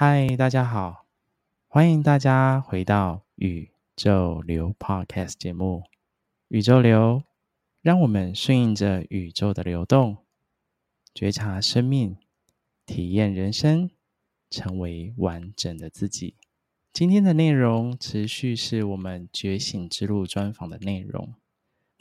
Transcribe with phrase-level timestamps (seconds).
[0.00, 1.08] 嗨，大家好，
[1.66, 5.82] 欢迎大家回到宇宙流 Podcast 节目。
[6.46, 7.24] 宇宙流，
[7.82, 10.18] 让我们顺应着宇宙的流动，
[11.12, 12.16] 觉察生命，
[12.86, 13.90] 体验人生，
[14.48, 16.36] 成为完整的自己。
[16.92, 21.34] 今天的内容持续是我们觉醒之路专访的内容。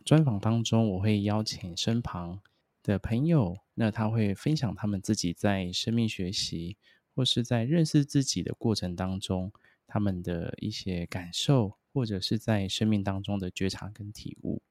[0.05, 2.41] 专访当中，我会邀请身旁
[2.84, 6.77] 的朋友，那他会分享他们自己在生命学习。
[7.17, 9.52] 或是在认识自己的过程当中，
[9.88, 14.62] 他们的一些感受，或者是在生命当中的觉察跟体悟。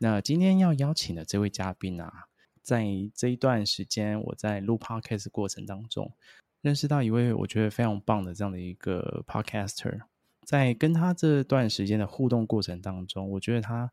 [0.00, 2.24] 那今天要邀请的这位嘉宾啊，
[2.60, 6.12] 在这一段时间我在录 podcast 过程当中，
[6.60, 10.00] 认识到一位我觉得非常棒的这样的一个 podcaster，
[10.44, 13.92] 在跟他这段时间的互动过程当中，我觉得他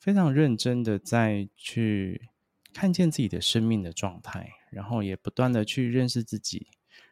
[0.00, 2.28] 非常认真的在去
[2.74, 6.66] 看见自己的生命的状态，然后也不断的去认识自己。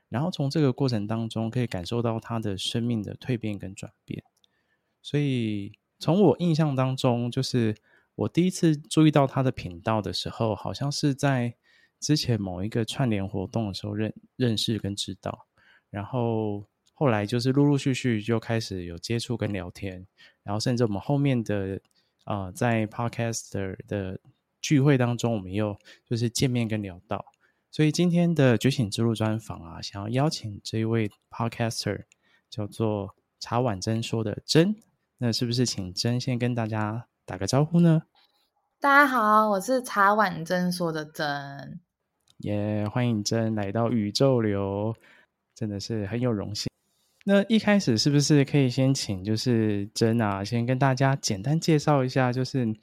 [0.08, 4.22] 然后从这个过程当中，可以感受到他的生命的蜕变跟转变。
[5.02, 7.74] 所以从我印象当中，就是
[8.14, 11.54] 我第一次注意到他的频道的时候，好像是在
[11.98, 15.46] 之前某一个串联活动的时候认认识跟知道。
[15.90, 20.06] 然后后来就是陆陆续续就开始有接触跟聊天，
[20.42, 21.80] 然后甚至我们后面的
[22.24, 24.20] 呃在 Podcaster 的
[24.60, 27.24] 聚会当中，我们又就是见面跟聊到。
[27.76, 32.04] 所以今天的觉醒之路专访啊，想要邀请这一位 podcaster
[32.48, 34.76] 叫做茶碗珍说的珍，
[35.18, 38.04] 那是不是请珍先跟大家打个招呼呢？
[38.80, 41.78] 大家好，我是茶碗珍说的珍，
[42.38, 44.96] 耶，yeah, 欢迎珍来到宇宙流，
[45.54, 46.70] 真的是很有荣幸。
[47.26, 52.74] 那一开始是不是可以先请就是珍啊，先跟大家简单介绍一下，就是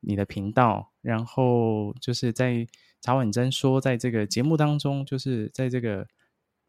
[0.00, 2.66] 你的频道，然后就是在。
[3.02, 6.06] 茶碗蒸说，在这个节目当中，就是在这个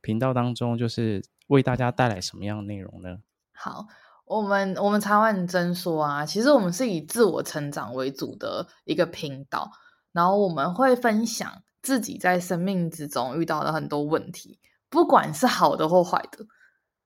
[0.02, 3.20] 频道当中，就是为大家带来什么样的内容呢？
[3.54, 3.86] 好，
[4.26, 9.72] 我们我们茶碗蒸说啊，其实我们是以自我成长为主的一个频道，
[10.12, 14.58] 然后我们会分享自己在生命之中遇到的很多问题，
[14.90, 16.48] 不管是好的或坏的，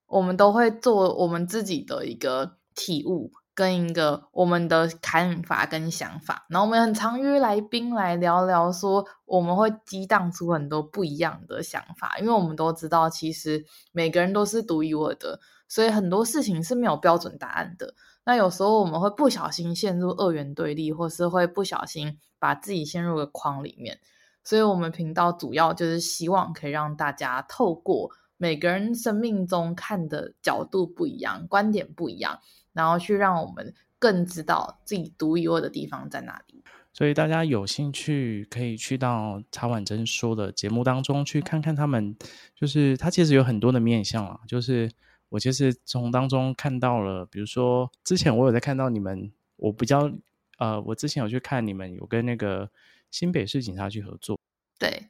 [0.05, 3.33] 我们都会做我们自己的一个体悟。
[3.57, 17.95] 跟一个我们的看法跟想法，然后我们很常约来宾来聊聊，说我们会激荡出很多不一样的想法，因为我们都知道，其实每个人都是独一无二的，所以很多事情是没有标准答案的。
[18.25, 23.99] 那有时候我们会不小心陷入二元对立，或是会不小心把自己陷入个框里面。
[24.43, 32.39] 所以，我们频道主要就是希望可以让大家透过每个人生命中看的角度不一样，观点不一样。
[32.77, 36.63] 然后去让我们更知道自己独一无二的地方在哪里。
[36.93, 42.15] 所以大家有兴趣可以去到茶婉珍说的节目当中去看看他们，
[42.55, 44.39] 就是他其实有很多的面向啊。
[44.47, 44.91] 就是
[45.29, 50.11] 我其实从当中看到了，比如说之前我有在看到你们，我比较
[50.57, 52.69] 呃，我之前有去看你们有跟那个
[53.11, 54.39] 新北市警察局合作，
[54.79, 55.09] 对。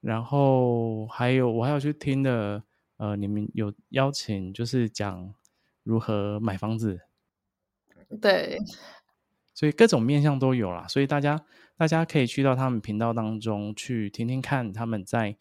[0.00, 2.62] 然后还有我还有去听的，
[2.96, 5.34] 呃，你们有邀请就是讲。
[5.82, 7.00] 如何买房子？
[8.20, 8.58] 对，
[9.54, 10.86] 所以各种面向都有啦。
[10.88, 11.44] 所以大家
[11.76, 15.36] 大家可以去到他们频道当中去听听看，他们在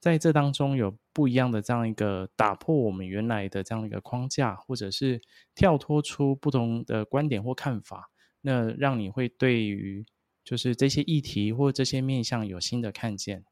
[0.00, 5.20] 在这当中有不一样的这样一个打破我们原来的这样一个框架，或者是
[5.54, 10.04] 跳脱出不同的观点或看法，那让你会对于
[10.42, 13.44] 就是这些议题或这些面向有新的看见。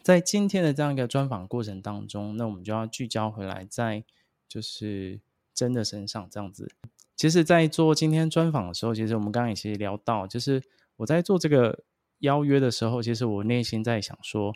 [0.00, 4.04] 在今天的这样一个专访过程当中，那我们就要聚焦回来，在
[4.48, 5.20] 就是。
[5.60, 6.66] 真的身上这样子，
[7.14, 10.62] 其实，在做今天专访的时候，其实我们刚刚也其实聊到，就是
[10.96, 11.84] 我在做这个
[12.20, 14.54] 邀约的时候，其实我内心在想说，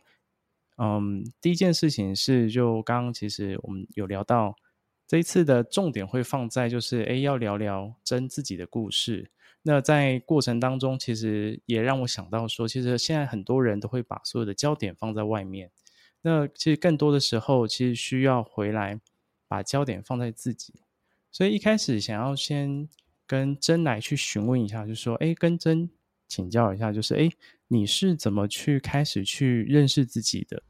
[0.78, 4.56] 嗯，第一件事情是，就刚刚其实我们有聊到，
[5.06, 9.30] 这一次的重点会放在就是，哎，要聊聊真自己的故事。
[9.64, 15.70] 那在过程当中，其实也让我想到说，其实现在很多人都会把所有的焦点放在外面，
[16.22, 18.98] 那其实更多的时候，其实需要回来
[19.46, 20.72] 把焦点放在自己。
[21.34, 22.88] 所以一开始想要先
[23.26, 25.90] 跟真来去询问一下，就是说，哎，跟真
[26.28, 27.28] 请教一下，就是，哎，
[27.66, 30.62] 你是怎么去开始去认识自己的？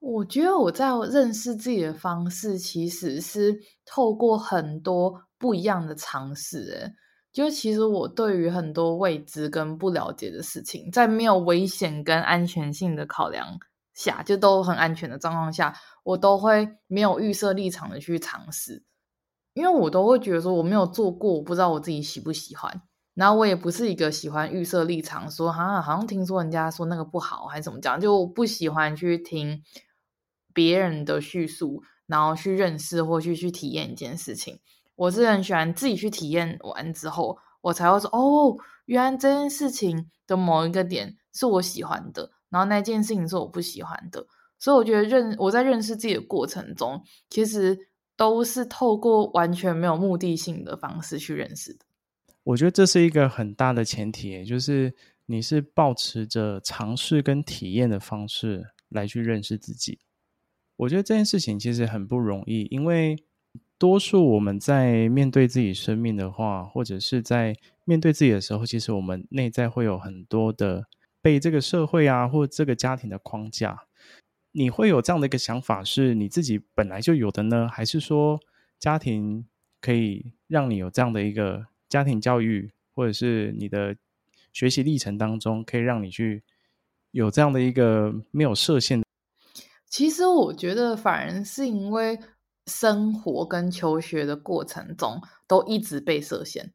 [0.00, 6.80] 我觉得我在认识自己的方式，其实是透过很多不一样的尝试。
[6.82, 6.92] 哎，
[7.32, 13.56] 就其实我对于很多未知跟不了解的事情，在没有危险跟安全性的考量
[13.94, 15.72] 下，就都很安全的状况下，
[16.02, 18.82] 我都会没有预设立场的去尝试。
[19.56, 22.82] 因为我都会觉得说我没有做过，我不知道我自己喜不喜欢。
[23.14, 29.62] 然后我也不是一个喜欢预设立场说，哈，好像听说人家说那个不好，还是怎么讲，就不喜欢去听
[30.52, 34.60] 别人的叙述，然后去认识或去去体验一件事情。
[34.94, 38.54] 我是很喜欢自己去体验完之后，我才会说哦，
[38.84, 44.26] 原来这件事情的某一个点是我喜欢的，然后那件事情是我不喜欢的。
[44.58, 47.78] 所以我觉得认我在认识自己的过程中，其实
[48.16, 51.80] 都是透过完全没有目的性的方式去认识的。
[52.44, 54.94] 我觉得这是一个很大的前提，也就是
[55.26, 59.98] 你是抱持着尝试跟体验的方式来去认识自己。
[60.76, 63.16] 我觉得这件事情其实很不容易，因为
[63.78, 70.84] 多数我们在面对自己生命的话，或者是在面对自己的时候，其实我们内在会有很多的
[71.20, 73.86] 被这个社会啊，或这个家庭的框架。
[74.58, 77.68] 你会有这样的一个想法，是你自己本来就有的呢？
[77.70, 78.40] 还是说
[78.78, 79.46] 家庭
[79.82, 83.94] 可以让你有这样的一个家庭教育，或者是你的
[84.54, 86.42] 学习历程当中，可以让你去
[87.10, 89.02] 有这样的一个没有设限？
[89.90, 92.18] 其实我觉得，反而是因为
[92.64, 96.72] 生活跟求学的过程中都一直被设限，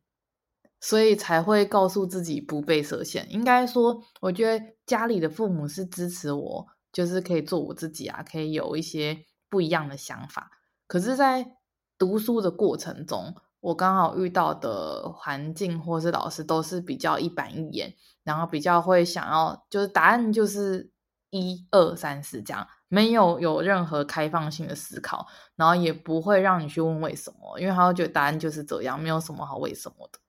[0.80, 3.26] 所以才会告诉自己不被设限。
[3.32, 6.68] 应该说，我觉得家里的父母是支持我。
[6.92, 10.52] 就是可以做我自己啊，可以有一些不一样的想法。
[10.88, 11.56] 可是，在
[11.98, 20.92] 读书的过程中，我刚好遇到的环境或是老师都是比较一板一眼，然后比较会想要，就是答案就是
[21.30, 30.20] 一二三四这样，没有有任何开放性的思考，然后也不会让你去问为什么，因为他会觉得答案就是这样，没有什么好为什么的，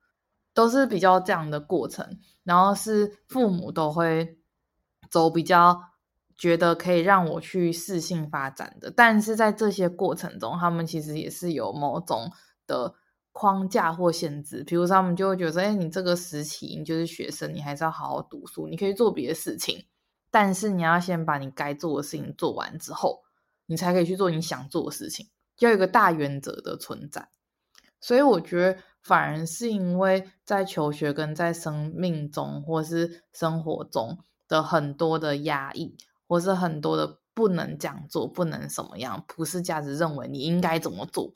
[0.55, 2.21] 都是比较这样的过程。
[2.45, 4.39] 然后是父母都会
[5.11, 5.92] 走比较。
[6.43, 12.29] 觉得可以让我去适性发展的，但是在这些过程中，他们其实也是有某种
[12.67, 12.93] 的
[13.31, 14.65] 框架或限制。
[14.65, 19.87] 比如说，他们就会觉得，哎，你这个时期你就是学生，你还是要好好读书，你可以做别的事情，
[20.33, 23.23] 但是你要先把你该做的事情做完之后，
[23.67, 25.29] 你才可以去做你想做的事情，
[25.61, 27.29] 要有一个大原则的存在。
[28.01, 34.19] 所以我觉得，反而是因为在求学跟在生命中或是生活中
[34.49, 35.97] 的很多的压抑。
[36.33, 41.31] 或是很多的不能这样做，不能什么样，普世价值认为你应该怎么做，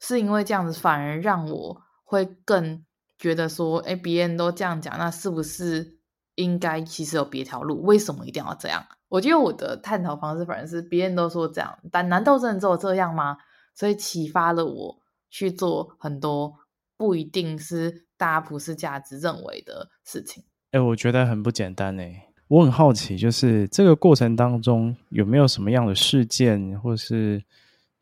[0.00, 2.82] 是因为这样子反而让我会更
[3.18, 5.98] 觉得说，哎，别人都这样讲，那是不是
[6.36, 7.82] 应该其实有别条路？
[7.82, 8.82] 为什么一定要这样？
[9.08, 13.36] 我觉得我的探讨方式反而是别人都说这样，但难道真的只有这样吗？
[13.74, 16.54] 所以启发了我去做很多
[16.96, 20.44] 不一定是大家普世价值认为的事情。
[20.70, 22.27] 哎，我觉得很不简单哎。
[22.48, 27.44] 我很好奇，就是这个过程当中有没有什么样的事件，或是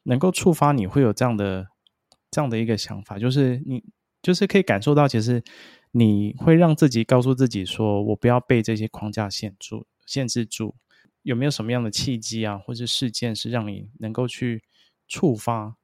[0.04, 1.66] 能够触发你会有这样的
[2.30, 3.82] 这样的一个想法，就是你
[4.22, 5.42] 就是可以感受到，其实
[5.90, 10.76] 你会让自己告诉自己说，我不要被这些框架限住、限制住。
[11.22, 14.62] 有没有什么样的契机啊，或是事件是让你能够去
[15.08, 15.74] 触发？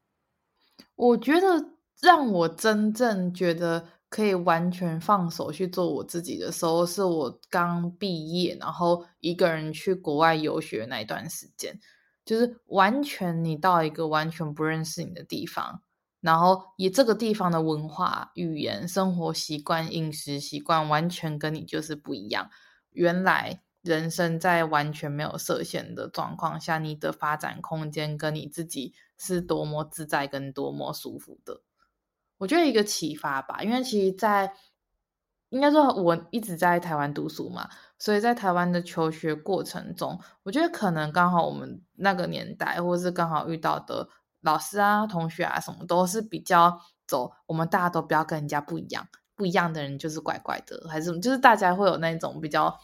[0.94, 1.70] 我觉得
[2.00, 3.88] 让我真正觉得。
[4.12, 11.80] 可以完全放手去做我自己的时候，是我刚毕业，然后一个人去国外游学那一段时间，
[12.22, 15.80] 就是完全你到一个完全不认识你的地方，
[16.20, 22.50] 然后以这个地方的文化、语言、生活习惯、饮食习惯完全跟你就是不一样。
[22.90, 31.62] 原来人生在完全没有设限的状况下，你的发展空间跟你自己是多么自在跟多么舒服的。
[32.38, 34.52] 我觉得一个启发吧，因为其实在，
[35.50, 44.08] 应该说我一直在台湾读书嘛，所以在台湾的求学过程中，我觉得可能刚好我们那个年代，或是刚好遇到的
[44.40, 52.76] 老师啊、同学啊，什么都是比较走，我们大家都不要跟人家不一样，不一样的人就是怪怪的，还是就是大家会有那种比较。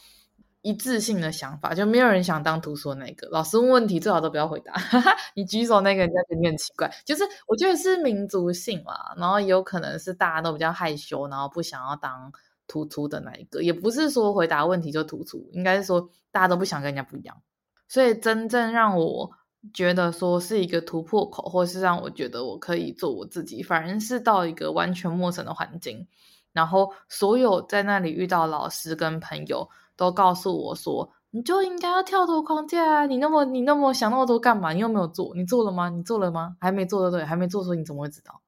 [0.63, 4.75] 一致性的想法，就没有人想当图说那个老师问问题最好都不要回答，
[5.35, 6.91] 你举手那个人家觉得你很奇怪。
[7.05, 12.33] 就是我觉得是民族性嘛，然后有可能是大家都比较害羞，然后不想要当
[12.67, 17.41] 突出的那一个，也不是说回答问题就突出，应该是说大家都不想跟人家不一样。
[17.87, 19.31] 所以真正让我
[19.73, 26.07] 觉得说是一个突破口，或是让我觉得我可以做我自己，反而是到一个完全陌生的环境，
[26.53, 29.69] 然后所有在那里遇到老师跟朋友。
[29.99, 33.07] 都告诉我说，你就应该要跳脱框架啊！
[33.07, 34.73] 你那么你那么想那么多干嘛？
[34.73, 35.89] 你又没有做，你做了吗？
[35.89, 36.57] 你做了吗？
[36.61, 38.41] 还没做的对，还没做，所以你怎么会知道？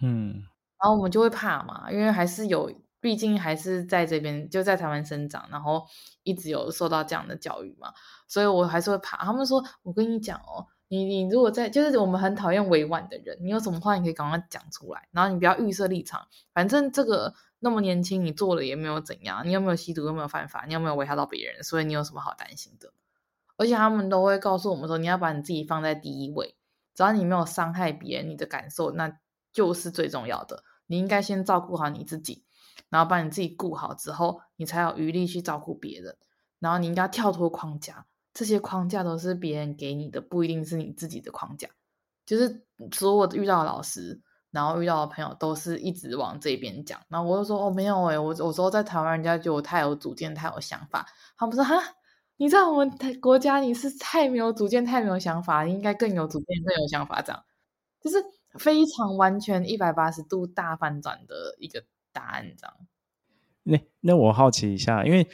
[0.00, 0.44] 嗯，
[0.80, 5.84] 然后我们就会怕嘛，因为还是有，毕竟还是在这边就在台湾生长，然后
[6.22, 7.92] 一直有受到这样的教育嘛，
[8.28, 9.16] 所以我还是会怕。
[9.16, 17.34] 他们说，我跟你讲哦，你你如果在，就是我们很讨厌委婉的人，你有什么话你可以赶快讲出来，然后你不要预设立场，反正这个。
[17.60, 22.92] 那么年轻，你做了也没有怎样，你有没有吸毒，有没有犯法，你有没有危害到别人，所以你有什么好担心的？
[23.56, 26.56] 而且他们都会告诉我们说，你要把你自己放在第一位，
[26.94, 29.18] 只要你没有伤害别人，你的感受那
[29.52, 30.64] 就是最重要的。
[30.86, 32.44] 你应该先照顾好你自己，
[32.88, 36.16] 然后把你自己顾好之后，你才有余力去照顾别人。
[36.58, 41.68] 然后你应该跳脱框架，这些框架都是别人给你的，不一定是你自己的框架。
[42.26, 47.00] 就是所有遇到的老师，然后遇到的朋友，都是一直往这边讲。
[47.08, 51.06] 然后我就说哦，没有诶，我我说在台湾，人家觉得我太有主见，太有想法。
[51.36, 51.76] 他们说哈，
[52.36, 52.90] 你在我们
[53.20, 57.22] 国家你是太没有主见，太没有想法，你应该更有主见，更有想法。
[57.22, 57.44] 这样
[58.00, 58.16] 就是
[58.58, 62.54] 非常完全一百八十度大反转的一个答案。
[62.56, 62.76] 这样。
[63.62, 65.28] 那那我好奇一下，因为。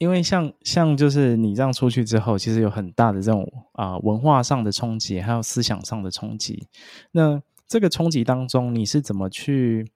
[0.00, 6.68] 因为像像就是你这样出去之后，其实有很大的这种啊、文化上的冲击，还有思想上的冲击。
[7.10, 9.92] 那这个冲击当中，你是怎么去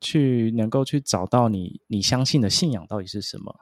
[0.00, 3.54] 去能够去找到你你相信的信仰到底是什么？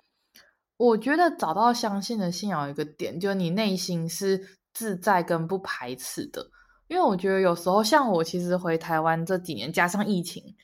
[0.77, 6.51] 我觉得找到相信的信仰有一个点，就是你内心是自在跟不排斥的。
[6.89, 10.55] 因为我觉得有时候像我其实回台湾这几年，加上疫情。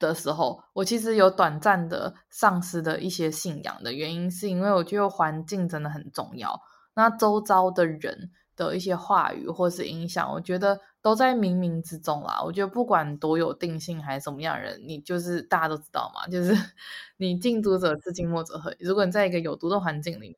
[0.00, 6.58] 的时候，我其实有短暂的丧失的一些信仰的原因，是因为我觉得环境真的很重要。
[6.94, 8.30] 那周遭的人
[8.68, 12.42] 的一些话语或是影响，我觉得都在冥冥之中啦。
[12.44, 16.54] 我觉得不管多有定性还是什么样人，你就是大家都知道嘛，就是
[17.16, 18.76] 你近朱者赤，近墨者黑。
[18.78, 20.36] 如果你在一个有毒的环境里面，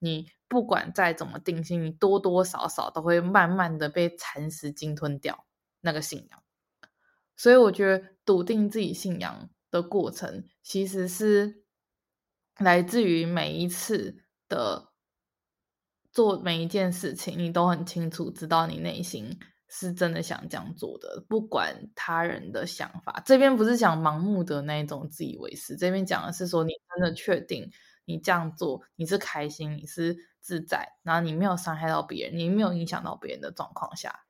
[0.00, 5.44] 你不管再怎么定性，你多多少少都会慢慢的被蚕食、鲸吞掉
[5.80, 6.42] 那个信仰。
[7.36, 11.62] 所以我觉得笃定自己信仰的过程，其实是
[12.58, 14.89] 来自于每一次的
[16.12, 19.38] 做每一件事情，你都很清楚知道你内心
[19.68, 23.22] 是真的想这样做的，不管他人的想法。
[23.24, 27.70] 这边不是讲盲目的那一种自以为是，这边讲的是说你真的确定
[28.04, 34.24] 你这样做你是开心，你是自在，然后你没有伤害到别人，你没有影响到别人的状况下。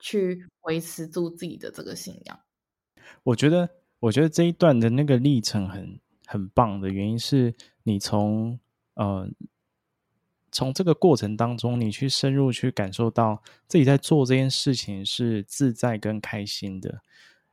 [0.00, 2.40] 去维持住自己的这个信仰，
[3.24, 7.52] 我觉得，我觉得这一段的那个历程很很棒的原因是
[7.82, 8.60] 你从
[8.94, 9.28] 呃
[10.50, 17.00] 从这个过程当中，你去深入去感受到自己在做这件事情是自在跟开心的。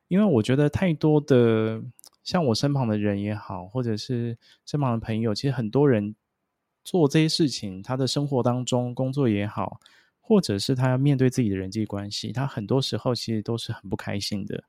[0.07, 1.81] 因为我觉得太多的
[2.23, 6.15] 像我身旁的人也好，或者是身旁的朋友，其实很多人
[6.83, 9.79] 做这些事情，他的生活当中工作也好。
[10.27, 14.63] 或者是他要面对自己的人际关系，他很多时候其实都是很不开心的。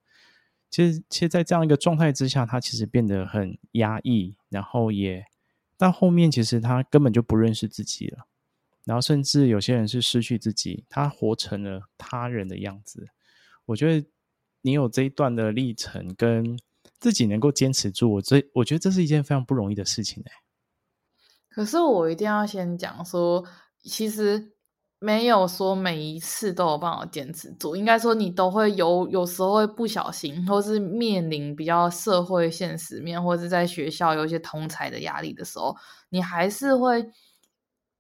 [0.69, 5.25] 其实，其实，在这样一个状态之下，他其实变得很压抑，然后也
[5.79, 8.27] 到后面，其实他根本就不认识自己了。
[8.85, 13.09] 然后，甚至有些人是失去自己，他活成了他人的样子。
[13.65, 14.09] 我觉得
[14.63, 16.59] 你有这一段的历程，跟
[16.99, 20.33] 自己能够坚持住，我这我觉得这是一件非常不容易的事情哎。
[21.49, 23.45] 可是，我一定要先讲说，
[23.83, 24.56] 其实。
[24.99, 35.77] 没有说每一次都有办法坚持住，应该说你都会有，有时候会不小心，或是面临比较社会现实面，或是在学校有一些同侪的压力的时候，
[36.09, 37.11] 你还是会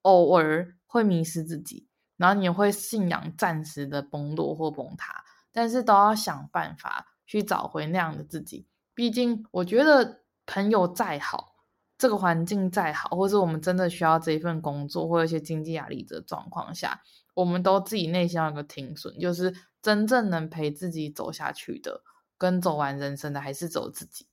[0.02, 1.86] 偶尔会迷失自己，
[2.16, 5.22] 然后你会信仰暂时的崩落或崩塌，
[5.52, 8.66] 但是都要想办法去找回那样的自己。
[8.94, 11.55] 毕竟我觉得朋友再好。
[11.98, 17.00] 这个环境再好，或是我们真的需要这一份工作，或者一些经济压力的状况下，
[17.32, 22.02] 我们都自己内心有个停损，就是真正能陪自己走下去的，
[22.36, 24.26] 跟走完人生的，还是走自己。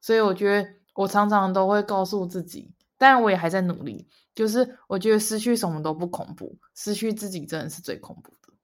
[0.00, 4.08] 所以我觉得，我常常都会告诉自己，但我也还在努力。
[4.34, 8.54] 就是我觉得失去什么都不恐怖，失去自己真的是最恐怖的。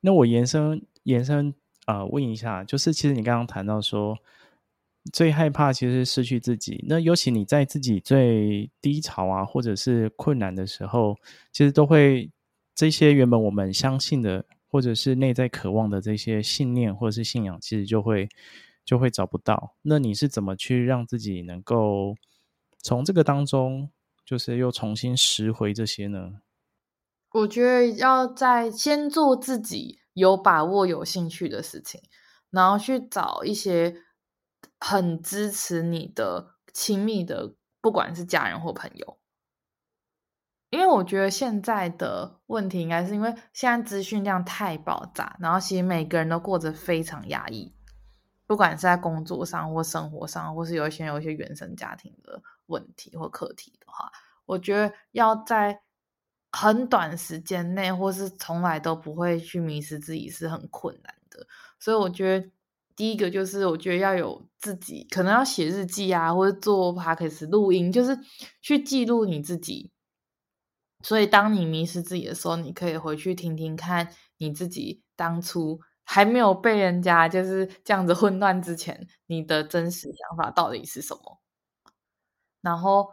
[0.00, 1.54] 那我延伸延伸
[1.86, 4.18] 啊、呃，问一下，就是其实你刚刚谈到说。
[5.12, 6.82] 最害怕其实是失去自己。
[6.88, 11.14] 那尤其你在自己最低潮啊，或者是困难的时候，
[11.52, 12.30] 其实都会
[12.74, 18.28] 这些原本我们相信的，或者是内在渴望的这些信念或者是信仰，其实就会
[18.82, 19.74] 就会找不到。
[19.82, 22.14] 那你是怎么去让自己能够
[22.80, 23.90] 从这个当中，
[24.24, 26.40] 就是又重新拾回这些呢？
[27.32, 32.00] 我觉得要在先做自己有把握、有兴趣的事情，
[32.50, 33.96] 然后去找一些。
[34.80, 39.18] 很支持你的亲密的，不管是家人或朋友，
[40.70, 47.74] 因为我觉得现在的问题应该是因为现在资讯量太爆炸，然后其实每个人都过着非常压抑，
[48.46, 54.10] 不管是在工作上或生活上，或是有一些有一些原生家庭的问题或课题的话，
[54.44, 55.80] 我觉得要在
[56.50, 61.46] 很短时间内，或是从来都不会去迷失自己是很困难的，
[61.78, 62.50] 所以我觉得。
[62.96, 68.18] 第一个就是，我觉得要有自己，可能要写日记啊，或者做 podcast 录音，就是
[68.62, 69.90] 去记录你自己
[71.02, 74.08] 所以当你迷失自己的时候，你可以回去听听看
[74.38, 81.40] 你自己当初还没有被人家就是这样子混乱之前，你的真实想法到底是什么，
[82.60, 83.08] 然后。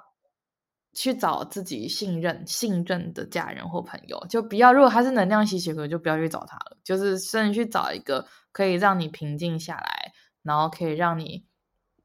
[0.94, 4.74] 去找自己信任、信任的家人或朋友，就不要。
[4.74, 6.78] 如果他是能量吸血鬼，就不要去找他了。
[6.84, 10.12] 就是甚至去找一个可以让你平静下来，
[10.44, 11.46] 然后可以让你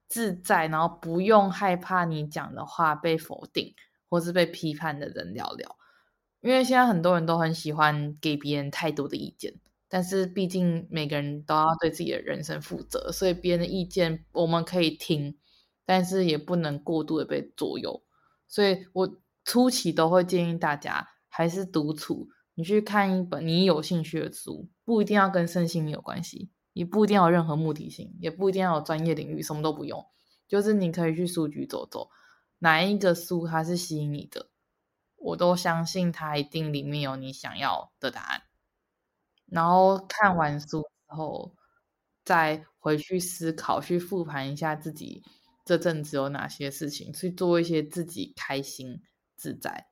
[0.09, 3.75] 自在，然后不用害怕你讲的话被否定
[4.09, 5.77] 或是被批判的人聊聊。
[6.41, 9.53] 因为现在很多人都很喜欢给别人太多的意见，
[9.89, 15.37] 但是毕竟每个人都要对自己的人生负责，所以别人的意见我们可以听，
[15.85, 18.01] 但是也不能过度的被左右。
[18.57, 30.03] 所以我初期都会建议大家还是独处，你去看一本你有兴趣的书，不一定要跟身心灵有关系，也不一定要有任何目的性，也不一定要有专业领域，什么都不用，
[30.49, 32.09] 就是你可以去书局走走，
[32.61, 34.49] 哪一个书它是吸引你的，
[35.17, 38.41] 我都相信它一定里面有你想要的答案。
[39.45, 41.55] 然后看完书之后，
[42.25, 45.23] 再回去思考，去复盘一下自己。
[45.67, 49.03] 这阵子有哪些事情去做一些自己开心
[49.37, 49.89] 自在、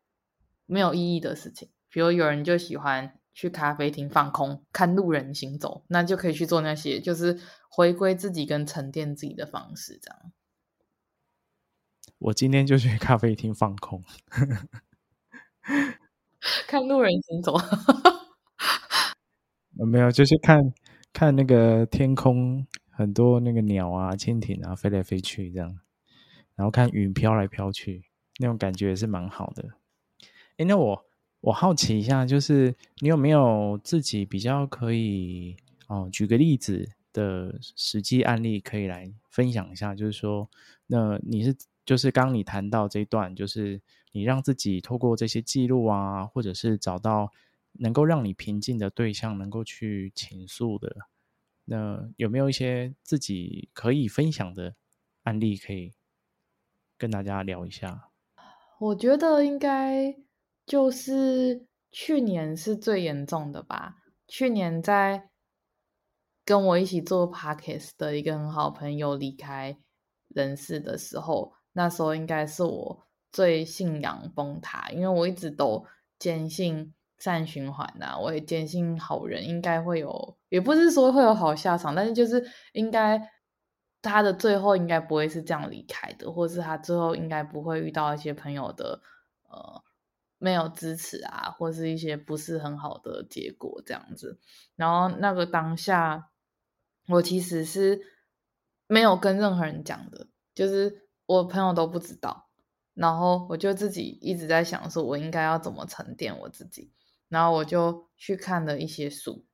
[0.66, 1.68] 没有意义的事情？
[1.90, 9.98] 比如有人就喜欢去咖啡厅放空，看路人行走，那就可以去做那些，就是回归自己跟沉淀自己的方式。
[10.00, 10.32] 这样，
[12.18, 14.00] 我今天就去咖啡厅放空，
[16.68, 17.56] 看路人行走。
[19.72, 20.72] 没有，就是看
[21.12, 22.64] 看那个天空。
[22.96, 25.78] 很多那个鸟啊、蜻蜓啊飞来飞去这样，
[26.54, 28.04] 然后看云飘来飘去，
[28.38, 29.70] 那种感觉也是蛮好的。
[30.58, 31.04] 诶，那我
[31.40, 35.56] 我好奇一下，就是你有没有自己比较可以
[35.88, 39.94] 哦，举个例子的实际案例可以来分享一下？
[39.94, 40.48] 就是说，
[40.86, 43.80] 那你是就是刚你谈到这一段，就是
[44.12, 47.32] 你让自己透过这些记录啊，或者是找到
[47.72, 50.96] 能够让你平静的对象，能够去倾诉的。
[51.64, 54.74] 那有没有一些自己可以分享的
[55.22, 55.94] 案例可以
[56.98, 58.10] 跟大家聊一下？
[58.78, 60.14] 我觉得应该
[60.66, 63.96] 就是去年是最严重的吧。
[64.26, 65.30] 去年在
[66.44, 69.78] 跟我一起做 Podcast 的一个很好朋友离开
[70.28, 75.86] 人世的时候，那时候应该是我最信仰崩塌，因为我一直都
[76.18, 76.92] 坚信。
[77.24, 83.18] 善循环呐、我也坚信好人应该会有，也不是说会有好下场，但是就是应该
[84.02, 89.00] 他的最后应该不会是这样离开的，或是他最后应该不会遇到一些朋友的
[89.48, 89.82] 呃
[90.36, 94.38] 没有支持啊，或是一些不是很好的结果这样子。
[94.76, 96.28] 然后那个当下，
[97.08, 98.02] 我其实是
[98.86, 102.50] 没有跟任何人讲的，就是我朋友都不知道，
[102.92, 106.92] 然后我就自己一直在想说，我应该要怎么沉淀我自己。
[107.28, 109.44] 然后我就去看了一些书，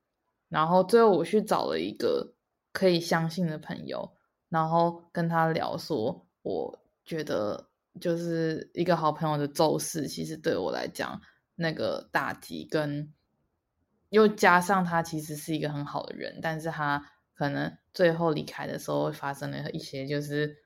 [0.49, 2.35] 然后最后我去找了一个
[2.73, 4.17] 可以相信的朋友，
[4.49, 11.21] 然后跟他聊说，我觉得就是一个好朋友的骤逝，其实对我来讲
[11.55, 13.13] 那个打击跟
[14.11, 20.57] 又加上他其实是一个很好的人，但是他可能最后离开的时候会发生了一些就是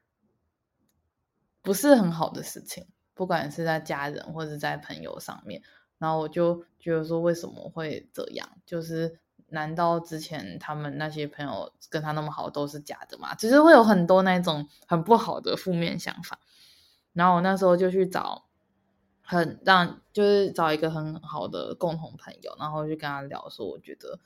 [1.62, 5.62] 不是很好的事情，不管是在家人或者在朋友上面。
[5.98, 8.48] 然后我就觉得说，为什么会这样？
[8.66, 13.34] 就是难道之前他们那些朋友跟他那么好都是假的吗？
[13.34, 16.38] 其实会有很多那种很不好的负面想法。
[17.12, 18.46] 然后我那时候就去找
[19.22, 24.18] 很让，就是找一个很好的共同朋友，然后就跟他聊说，我觉得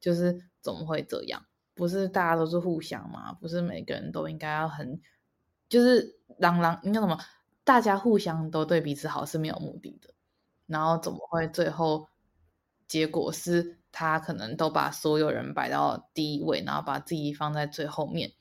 [0.00, 1.44] 就是怎么会这样？
[1.74, 3.32] 不是大家都是互相吗？
[3.34, 5.00] 不是每个人都应该要很，
[5.68, 7.18] 就是让让应该什么？
[7.64, 10.14] 大家互相都对彼此好是没有目的的。
[10.66, 12.08] 然后怎么会最后
[12.88, 18.32] 结果是他可能都把所有人摆到第一位，然后把自己放在最后面，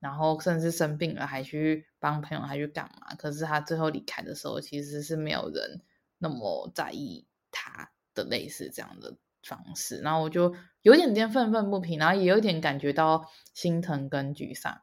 [0.00, 3.14] 然后甚至生病了还去帮朋友还去干嘛？
[3.16, 5.82] 可是他最后离开的时候，其实是没有人
[6.18, 9.98] 那么在意他的类似这样的方式。
[9.98, 14.80] 然后我就有点点愤愤不平，然后也有点感觉到心疼跟沮丧，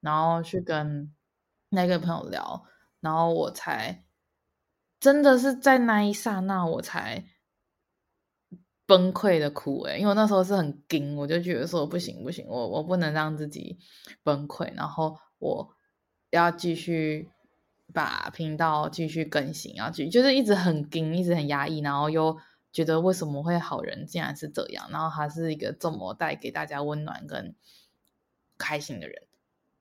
[0.00, 1.14] 然后去跟
[1.68, 2.64] 那个朋友聊，
[3.00, 4.04] 然后我才。
[5.00, 7.24] 真的是在那一刹那，我才
[8.84, 13.78] 崩溃的哭诶，因为那时候是很惊，我就觉得说不行不行，我我不能让自己
[14.22, 15.76] 崩溃，然后我
[16.30, 17.28] 要继续
[17.94, 22.36] 把频道继续更新，然后就就是一直很惊，一直很压抑，然后又
[22.72, 27.54] 觉得为什么会好人竟然是这样，然后他是一个这么带给大家温暖跟
[28.56, 29.27] 开心的人。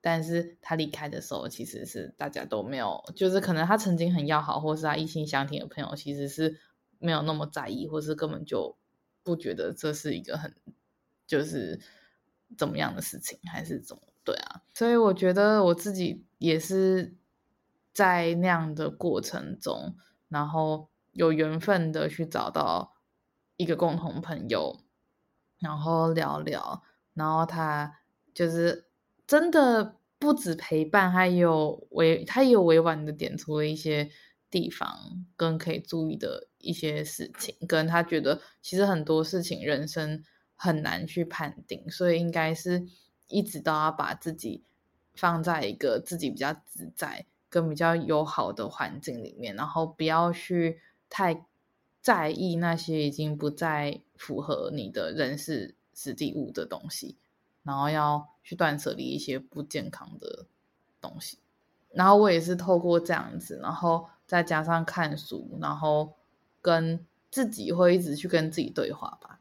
[0.10, 6.62] 但是他离开的时候，其实是大家都没有，就是可能他曾经很要好，或是他一心相挺的朋友，其实是
[6.98, 8.78] 没有那么在意，或是根本就
[9.22, 10.56] 不觉得这是一个很
[11.28, 11.82] 就是
[12.58, 14.02] 怎么样的事情，还是怎么？
[14.24, 17.14] 对啊，所以我觉得我自己也是
[17.92, 19.98] 在那样的过程中，
[20.30, 22.96] 然后有缘分的去找到
[23.58, 24.80] 一个共同朋友，
[25.60, 26.82] 然后聊聊，
[27.14, 28.00] 然后他
[28.34, 28.88] 就是
[29.26, 34.10] 真的不止陪伴，还有委他也有委婉的点出了一些
[34.50, 40.24] 地方跟可以注意的一些事情，跟他觉得其实很多事情人生
[40.56, 42.88] 很难去判定，所以应该是。
[43.30, 44.64] 一直都要把自己
[45.14, 51.46] 放在一个自己比较自在、跟比较友好的环境里面，然后不要去太
[52.02, 57.18] 在意那些已经不再符合你的人事时地物的东西，
[57.68, 60.48] 然后要去断舍离一些不健康的
[61.00, 61.38] 东西。
[61.92, 66.14] 然后我也是透过这样子，然后再加上看书，然后
[66.62, 69.40] 跟自己会一直去跟自己对话吧，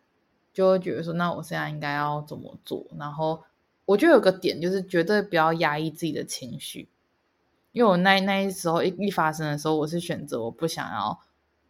[0.53, 2.87] 就会觉得说，那我现在应该要怎么做？
[2.99, 3.43] 然后。
[3.87, 6.89] 我觉得有个点就是绝对不要压抑自己的情绪，
[7.71, 11.21] 因为我那那时候一一发生的时候，我是选择我不想要，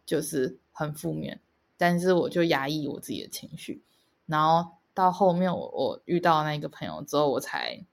[0.03, 1.39] 就是很负面，
[1.77, 3.83] 但是我就压抑我自己的情绪，
[4.25, 7.85] 然后到后面我我遇到那个朋友之后，我才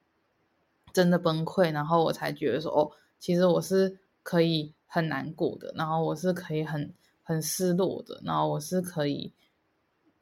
[0.95, 9.35] 真的崩溃，然后我才觉得说哦，其实我是可以很难过的，然后我是可以很很失落的，然后我是可以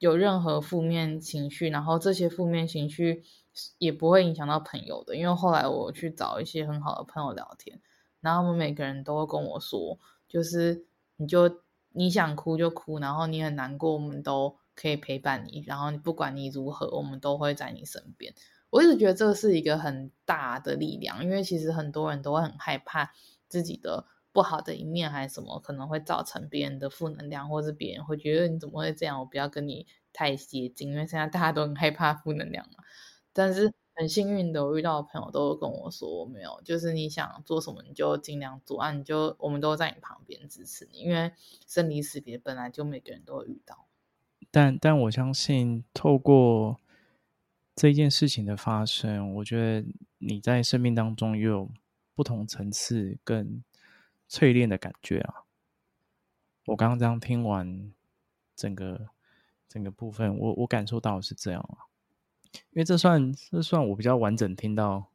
[0.01, 3.23] 有任何负面情绪，然后这些负面情绪。
[3.77, 7.79] 也不会影响到朋友的，因为后来我去找一些很好的朋友聊天，
[8.23, 10.87] 然后他们每个人都会跟我说，就是
[11.19, 18.35] 你就你想哭就哭，然后你很难过，我们都可以陪伴你，然后你不管你如何，我们都会在你身边。
[18.71, 23.13] 我一直觉得这是一个很大的力量，因为其实很多人都会很害怕
[23.47, 32.83] 自己的不好的一面还是什么，可能会造成别人的负能量，或是别人会觉得你怎么会这样，我不要跟你太接近，因为现在大家都很害怕负能量嘛。
[33.35, 41.31] 但是很幸运的，我遇到的朋友都跟我说，我没有，就是你想做什么，你就尽量做啊，你就我们都在你旁边支持你，因为
[41.67, 43.87] 生离死别本来就每个人都会遇到。
[44.53, 46.79] 但但我相信，透过
[47.75, 49.89] 这件事情的发生，我觉得
[50.19, 51.71] 你在生命当中又有
[52.15, 53.65] 不同层次更
[54.29, 55.43] 淬炼的感觉啊。
[56.67, 57.91] 我刚刚这样听完
[58.55, 59.09] 整个
[59.67, 61.89] 整个部分，我我感受到是这样啊。
[62.53, 65.07] 因为这算这算我比较完整听到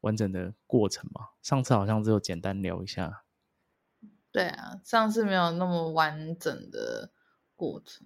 [0.00, 3.22] 完整的过程嘛，上次好像只有简单聊一下。
[4.32, 7.12] 对啊，上次没有那么完整的
[7.54, 8.04] 过程。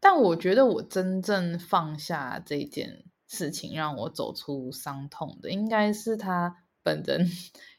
[0.00, 7.26] 但我觉得我真正放下这件事情，让我走出伤痛的，应该是他本人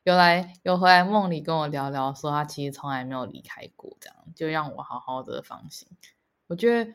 [0.03, 5.87] 有来有回来梦里跟我聊聊，说他其实从来没有离开过，这样就让我好好的放心。
[6.47, 6.93] 我觉得。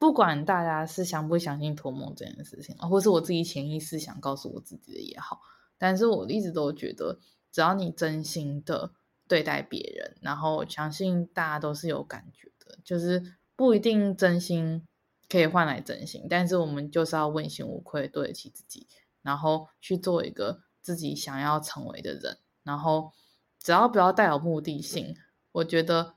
[0.00, 5.42] 不管大家是相不相信托梦这件事情，或是我自己潜意识想告诉我自己的也好，
[5.76, 7.18] 但是我一直都觉得，
[7.52, 8.94] 只要你真心的
[9.28, 14.86] 对待别人，然后我相信大家都是有感觉的，就是不一定真心
[15.28, 18.86] 可以换来真心，但是我们就是要问心无愧，对得起自己，
[19.20, 23.12] 然后去做一个自己想要成为的人，然后
[23.58, 25.14] 只要不要带有目的性，
[25.52, 26.14] 我觉得。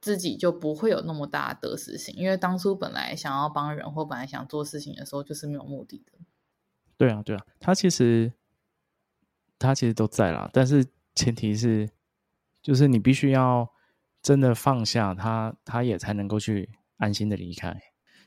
[0.00, 6.12] 自己就不会有那么大的得失心，因为当初本来想要帮人或本来想做事情的时候，就是没有目的的。
[6.96, 8.32] 对啊，对啊，他其实
[9.58, 11.90] 他其实都在啦，但是前提是，
[12.62, 13.68] 就是你必须要
[14.22, 17.76] 真的放下他，他也才能够去安心的离开。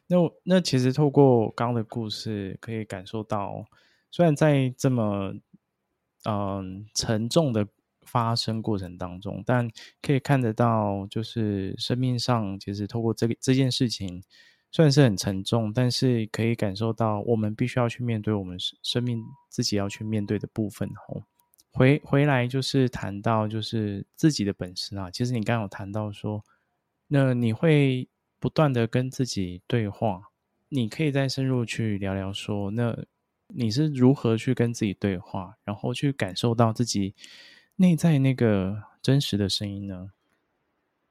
[0.08, 3.66] 那那其实透过刚刚的故事，可以感受到，
[4.10, 5.34] 虽然在这么
[6.26, 7.68] 嗯、沉重的。
[8.04, 9.70] 发生过程当中，但
[10.02, 14.22] 可以看得到，就是生命上其实透过这个这件事情，
[14.70, 20.90] 虽然是很沉重，但是可以感受到我们必须要去面对我们生命自己要去面对的部分。
[21.08, 21.24] 吼，
[21.72, 25.10] 回回来就是谈到就是自己的本事啊。
[25.10, 26.44] 其实你刚刚有谈到说，
[27.08, 28.08] 那你会
[28.40, 30.30] 不断的跟自己对话，
[30.70, 32.98] 你可以再深入去聊聊说，那
[33.48, 37.16] 你是如何去跟自己对话，然后去感受到自己。
[37.78, 40.12] 内在那个真实的声音呢？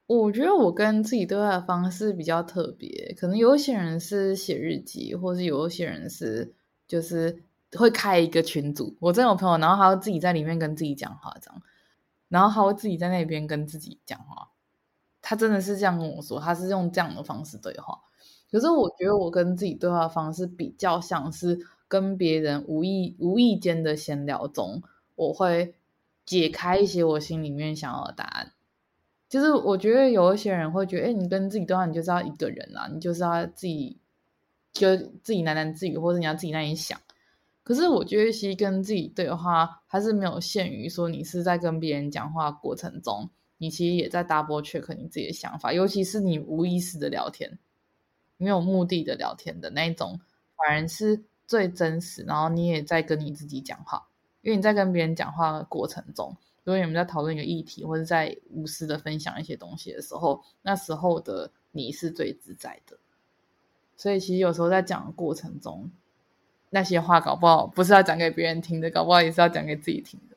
[0.07, 6.55] 我觉得我跟自己对话的方式比较特别，可能有些人是写日记，或是有些人是
[6.87, 7.43] 就是
[7.77, 8.97] 会开一个群组。
[9.01, 11.63] 我真有朋友，然后他会自己在里面跟自己讲话，这样，
[12.29, 14.51] 然后他会自己在那边跟自己讲话。
[15.23, 18.01] 他真的是这样跟我说，他是用这样的方式对话。
[18.51, 24.83] 可是我觉得我跟自己对话的方式比较像是跟别人无意无意间的闲聊中，
[25.17, 25.75] 我会。
[26.27, 28.53] 解开一些我心里面想要的答案，
[29.29, 33.99] 就是我觉得有一些人会觉得，哎，你跟自己对话，你就是要一个人啊，你就是要自己
[34.73, 37.01] 就自己喃喃自语，或者你要自己那里想。
[37.71, 47.61] 可是我觉得，其实跟自己对话还是没有限于说你是在跟别人讲话过程中，你其实也在 double check 你自己的想法，尤其是你无意识的聊天，
[48.39, 50.19] 没有目的的聊天的那一种，
[50.57, 52.25] 反而是最真实。
[52.25, 54.05] 然后你也在跟你自己讲话，
[54.43, 62.99] 因为你在跟别人讲话的过程中，如果你们在讨论一个议题，或者在无私的分享一些东西的时候，那时候的你是最自在的。
[63.97, 65.89] 所以其实有时候在讲的过程中，
[66.71, 70.37] 那些话搞不好不是要讲给别人听的，搞不好也是要讲给自己听的。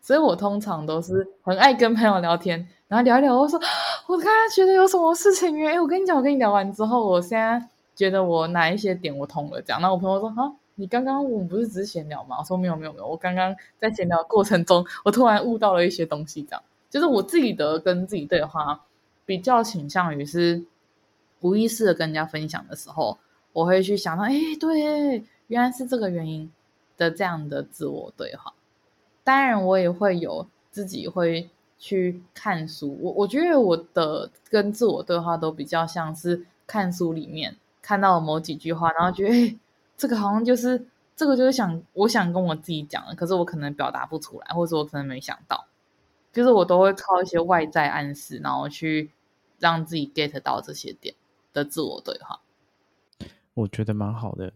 [0.00, 3.58] 所以我通常都是很爱跟朋友聊天，然后聊一聊，我说
[4.06, 9.80] 我刚刚觉得有什么事情，哎，我跟你讲，我跟你聊完之后，我现在觉得我哪一些点我通了，讲。
[9.80, 12.36] 那我朋友说，哈，你刚刚我们不是只是闲聊吗？
[12.38, 18.78] 我说没有没有没有，我刚刚在闲聊的过程中，我突然悟到了一些东西，这样就是我自己的跟自己对话，
[19.24, 20.62] 比较倾向于是
[21.40, 23.16] 无意识的跟人家分享的时候，
[23.54, 25.24] 我会去想到，哎，对。
[25.48, 26.50] 原来是这个原因
[26.96, 28.52] 的这样的自我对话，
[29.22, 32.96] 当然我也会有自己会去看书。
[33.00, 39.58] 我我觉得我的跟自我对话都比较像是看书里面看到了某几句话，然后觉得诶
[39.96, 45.66] 这个好像就是这个就是想我想跟我自己讲的，可是我可能表达不出来，或者我可能没想到，
[46.32, 49.10] 就是我都会靠一些外在暗示，然后去
[49.58, 51.14] 让自己 get 到这些点
[51.52, 52.40] 的自我对话。
[53.54, 54.52] 我觉得蛮好的。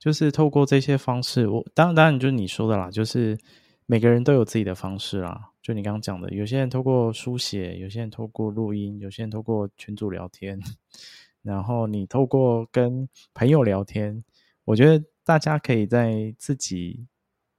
[0.00, 3.38] 就是透过这些方式，我当然当然就是你说的啦，就是
[3.84, 5.50] 每个人都有自己的方式啦。
[5.60, 10.58] 就你刚刚讲的，有些人透过书写，有些人透过录音，有些人透过群组聊天，
[11.42, 14.24] 然后你透过跟朋友聊天，
[14.64, 17.06] 我觉得大家可以在自己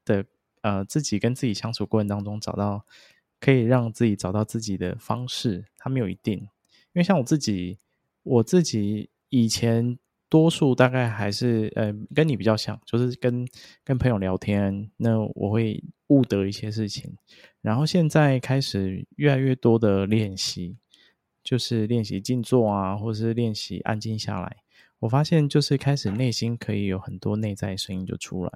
[0.04, 0.26] 的
[0.62, 2.84] 呃自己跟自己相处过程当中找到
[3.40, 6.50] 可以让自己找到自己的方式，它没有一定，因
[6.96, 7.78] 为像我自己，
[8.24, 10.00] 我自己以前。
[10.32, 13.46] 多数大概还是呃跟你比较像，就是跟
[13.84, 17.14] 跟朋友聊天，那我会悟得一些事情。
[17.60, 20.78] 然后现在开始越来越多的练习，
[21.44, 24.56] 就是练习静坐啊，或者是练习安静下来。
[25.00, 28.52] 我发现就是开始内心可以有很多内在声音就出来，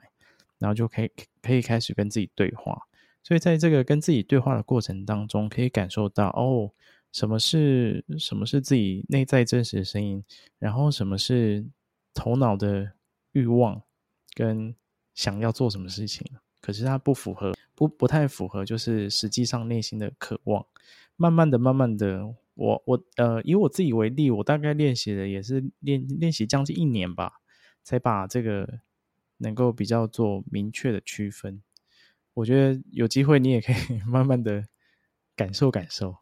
[0.57, 1.11] 然后就可以
[1.41, 2.83] 可以开始跟自己对话。
[3.21, 6.71] 所以在这个跟自己对话的过程当中，可以感受到哦。
[7.15, 10.21] 什么是什么是自己内在真实的声音？
[10.59, 11.65] 然后什么是
[12.13, 12.91] 头脑的
[13.31, 13.81] 欲望
[14.33, 14.75] 跟
[15.13, 16.27] 想要做什么事情？
[16.59, 20.65] 可是它不符合，不不太符合，就是实际上内心的渴望。
[21.15, 27.39] 慢慢的，慢慢的，我我呃，以我自己为例，我大概练习的也是练练习将近一年吧，
[27.81, 28.81] 才把这个
[29.37, 31.63] 能够比较做明确的区分。
[32.33, 33.75] 我觉得有机会你也可以
[34.05, 34.65] 慢慢的
[35.33, 36.17] 感受感受。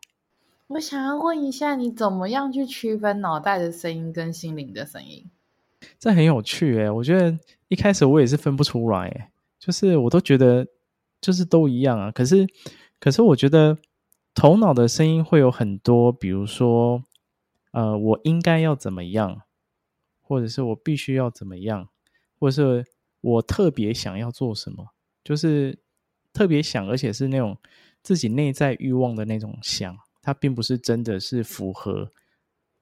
[0.74, 5.30] 我想要问一下，你怎么样去区分脑袋的声音跟心灵的声音？
[6.00, 10.66] 这很有趣诶，我觉得一开始我也是分不出来诶，就是我都觉得
[11.22, 12.10] 就是都一样啊。
[12.12, 12.48] 可是，
[13.00, 13.78] 可是我觉得
[14.34, 17.04] 头脑的声音会有很多，比如说，
[17.72, 19.44] 呃，我应该要怎么样，
[20.22, 21.90] 或者是我必须要怎么样，
[22.40, 22.84] 或者是
[23.22, 24.88] 我特别想要做什么，
[25.24, 25.78] 就是
[26.34, 27.60] 特别想，而且是那种
[28.02, 29.96] 自己内在欲望的那种想。
[30.26, 32.10] 它并不是真的是符合，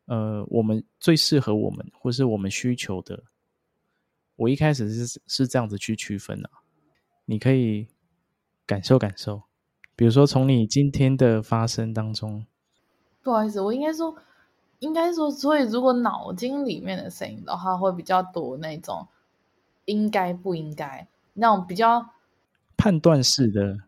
[0.06, 3.24] 呃，我们最适合我们或是我们需求的。
[4.36, 6.62] 我一开始是是这样子去区分的，啊，
[7.26, 7.88] 你可以
[8.68, 9.42] 感受感受，
[9.96, 12.46] 比如说从你今天的发生当中。
[13.24, 14.16] 不好意思，我应该说，
[14.78, 19.08] 应该说，所以如果脑筋里面的声音的话，会比较多那种
[19.86, 22.12] 应该不应该那种比较
[22.78, 23.80] 判断式的，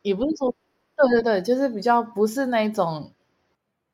[0.00, 0.55] 也不是说。
[0.96, 3.12] 对对对，就是比较不是那种，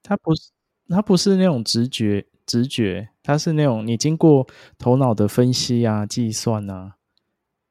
[0.02, 0.50] 它不是
[0.88, 4.46] 它不是那种直觉直觉，它是那种你经过
[4.78, 6.96] 头脑的分析啊、计算啊、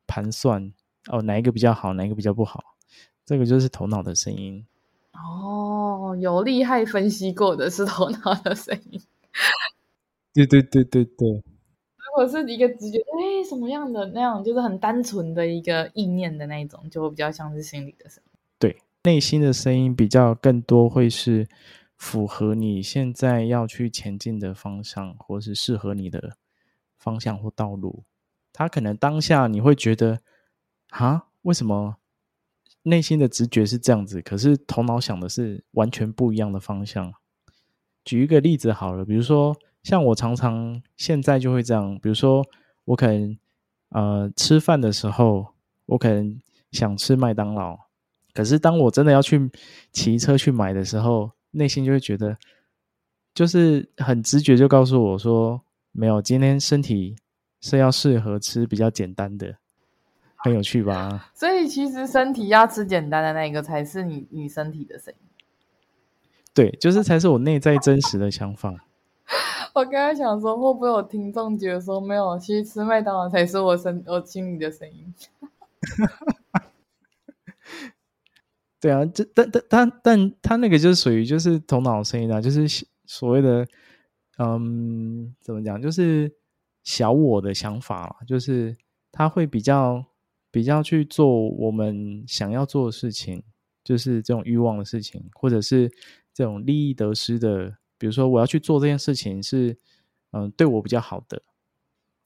[0.05, 0.73] 盘算
[1.09, 2.75] 哦，哪一个比较好，哪一个比较不好，
[3.25, 4.65] 这个就是头脑的声音。
[5.13, 9.01] 哦，有厉害分析过的是头脑的声音。
[10.33, 11.29] 对对对对对。
[11.29, 18.30] 如果是一个直觉，哎，什么样的那样，就是很单纯的一个意念的那一种，就会比较像是心理的声音。
[19.03, 21.47] 内心的声音比较更多会是
[21.97, 26.37] 符合你现在要去前进的方向，或是适合你的
[26.97, 28.03] 方向或道路。
[28.53, 30.19] 他可能当下你会觉得，
[30.89, 31.97] 啊，为什么
[32.83, 37.13] 内心的直觉是这样子，可是头脑想的是完全不一样的方向？
[38.03, 42.45] 举一个例子好了，比如说像我常常现在就会这样，比如说
[42.85, 43.37] 我可能
[43.89, 45.53] 呃吃饭的时候，
[45.87, 46.39] 我可能
[46.71, 47.79] 想吃麦当劳。
[48.33, 49.49] 可是当我真的要去
[49.91, 52.37] 骑车去买的时候，内心就会觉得，
[53.33, 57.15] 就是很直觉就告诉我说，没有，今天身体
[57.59, 59.55] 是要适合吃比较简单的，
[60.35, 61.31] 很有趣吧？
[61.33, 65.19] 所以其实身体要吃简单的那个才是你你身体的声音。
[66.53, 68.85] 对，就是才是我内在真实的想法。
[69.73, 75.13] 我刚刚想说，会不会有听众觉得说，没有，其实吃麦当劳才是我身我心里的声音。
[78.81, 82.67] 对啊，这但但但但他那个就是属于就是头脑声音啊，就是
[83.05, 83.65] 所谓的
[84.39, 86.33] 嗯，怎么讲，就是
[86.83, 88.75] 小我的想法，就是
[89.11, 90.03] 他会比较
[90.51, 93.41] 比较去做我们想要做的事情，
[93.83, 95.89] 就是这种欲望的事情，或者是。
[96.33, 99.77] 这种利益得失的，比如说我要去做这件事情是，
[100.31, 101.43] 嗯，对我比较好的，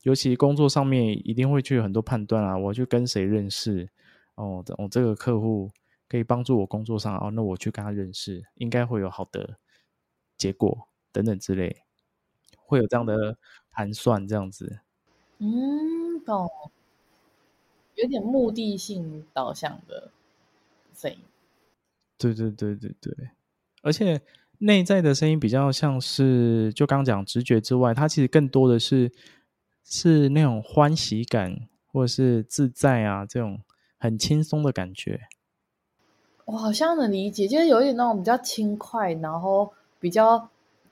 [0.03, 3.89] 尤其工作上面一定会去很多判断啊，我要去跟谁认识，
[4.35, 5.71] 哦，我这个客户
[6.07, 9.57] 可以帮助我工作上，哦，那我去跟他认识，应该会有好的
[10.37, 11.83] 结果等等之类，
[12.57, 13.37] 会有这样的
[13.71, 14.79] 盘算这样子。
[15.39, 16.49] 嗯，懂，
[17.95, 20.11] 有点目的性导向的
[20.93, 21.17] 声音。
[22.17, 23.13] 对对对对对。
[23.81, 24.21] 而且
[24.59, 29.11] 内在的声音比较像是，就刚讲直觉之外，它其实更多的是
[29.83, 33.61] 是那种欢喜感，或者是自在啊，这种
[33.97, 35.27] 很轻松的感觉。
[36.45, 40.47] 我好像能理解，就是有一点那种比较轻快，然后比较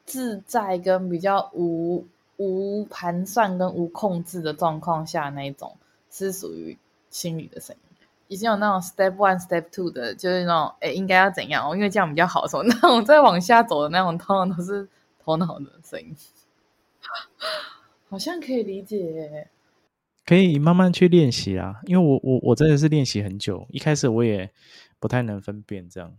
[0.05, 2.05] 自在，跟比较无
[2.37, 5.77] 无盘算跟无控制的状况下，那一种
[6.09, 6.77] 是属于
[7.09, 7.81] 心里的声音。
[8.29, 11.69] 已经有那种 step one、step two 的，就是那种哎，应该要怎样？
[11.75, 12.63] 因为这样比较好说。
[12.63, 14.87] 那种再往下走的那种，通常都是
[15.23, 16.15] 头脑的声音，
[18.09, 19.47] 好像可以理解。
[20.25, 24.49] 可以慢慢去练习啊，因为我我我真的是练习很久，一开始我也
[25.03, 26.17] 不太能分辨这样，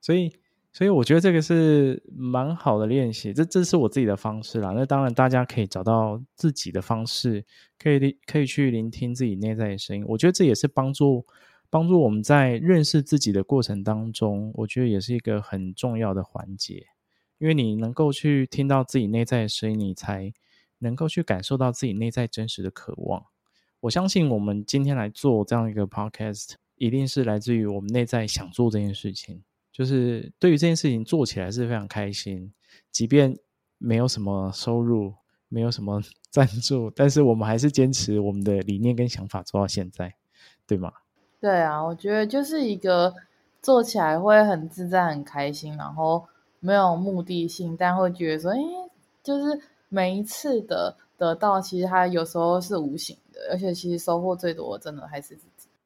[0.00, 0.32] 所以。
[0.74, 4.72] 所以我觉得这个是蛮好的练习，这这是我自己的方式啦。
[4.74, 7.44] 那当然，大家可以找到自己的方式，
[7.78, 10.02] 可以可以去聆听自己内在的声音。
[10.08, 11.26] 我觉得这也是帮助
[11.68, 16.86] 帮助我们在认识自己的过程当中，我觉得也是一个很重要的环节。
[17.36, 20.32] 因为你能够去听到自己内在的声音，你才
[20.78, 23.22] 能够去感受到自己内在真实的渴望。
[23.80, 29.40] 我相信我们今天来做这样一个 podcast，一定是来自于我们内在想做这件事情。
[29.70, 32.52] 就是对于这件事情做起来是非常开心，
[32.90, 33.38] 即便
[33.78, 35.14] 没有什么收入，
[35.48, 40.12] 没有什么 赞助，但是我们还是坚持我们的理念跟想法做到现在，
[40.66, 40.92] 对吗？
[41.40, 43.14] 对啊，我觉得就是一个
[43.62, 46.26] 做起来会很自在、很开心，然后
[46.58, 48.58] 没有目的性，但会觉得说，哎，
[49.22, 55.38] 就是每一次的得到，其实它有时候是无形的，而且其实收获最多真的还是。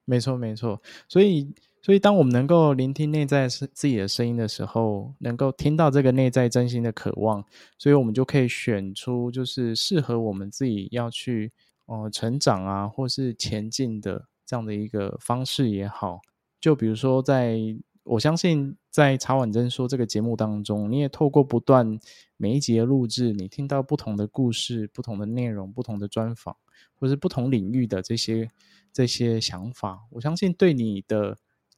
[0.06, 1.52] 没错，没错，所以。
[1.82, 7.44] 所以，当我们能够聆听内在是自己的声音的时候，能够听到这个内在真心的渴望，
[7.78, 11.52] 所以我们就可以选出就是适合我们自己要去
[11.84, 16.20] 呃成长啊，或是前进的这样的一个方式也好。
[16.60, 17.56] 就比如说在，
[18.02, 22.00] 我相信在茶婉珍说这个节目当中，你也透过不断
[22.36, 26.56] 每一集的录制，你听到不同的故事、不同的内容、不同的专访，
[26.98, 28.50] 或是不同领域的这些
[28.92, 31.36] 这些想法，我相信对你的。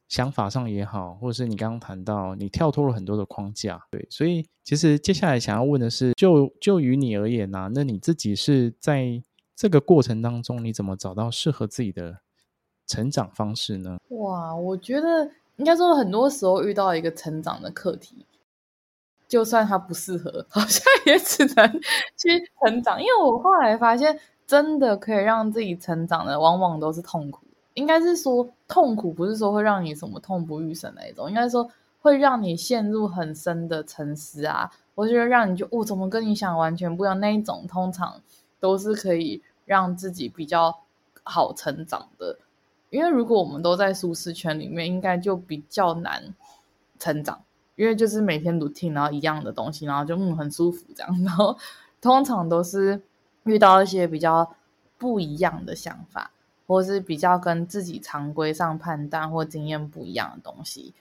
[0.09, 9.21] 想法上也好，或者是你刚刚谈到你跳脱了很多的框架，对，所以其实接下来想要问的是，就就于你而言呢、那你自己是在
[9.55, 12.21] 这个过程当中，你怎么找到适合自己的
[12.87, 13.99] 成长方式呢？
[14.07, 18.25] 哇，我觉得应该说很多时候遇到一个成长的课题，
[19.27, 21.67] 就算它不适合， 好像也只能
[22.17, 24.19] 去成长，因为我后来发现，
[24.49, 27.45] 真的可以让自己成长的，往往都是痛苦。
[27.75, 31.69] 应该是说痛苦，不是说会让你什么痛不欲生那一种，应该说
[32.01, 38.19] 会让你陷入很深的沉思啊，我觉得让你就哦，怎么跟你想完全不一样那一种，通常
[38.59, 40.79] 都是可以让自己比较
[41.21, 42.39] 好成长的。
[42.89, 46.33] 因为如果我们都在舒适圈里面，应该就比较难
[46.97, 47.39] 成长，
[47.75, 51.55] 因为就是每天 routine，然后一样的东西，然后就嗯很舒服这样，然后
[52.01, 52.99] 通常都是
[53.49, 54.55] 遇到一些比较
[54.97, 56.31] 不一样的想法。
[56.69, 60.93] 或是比较跟自己常规上判断或经验不一样的东西，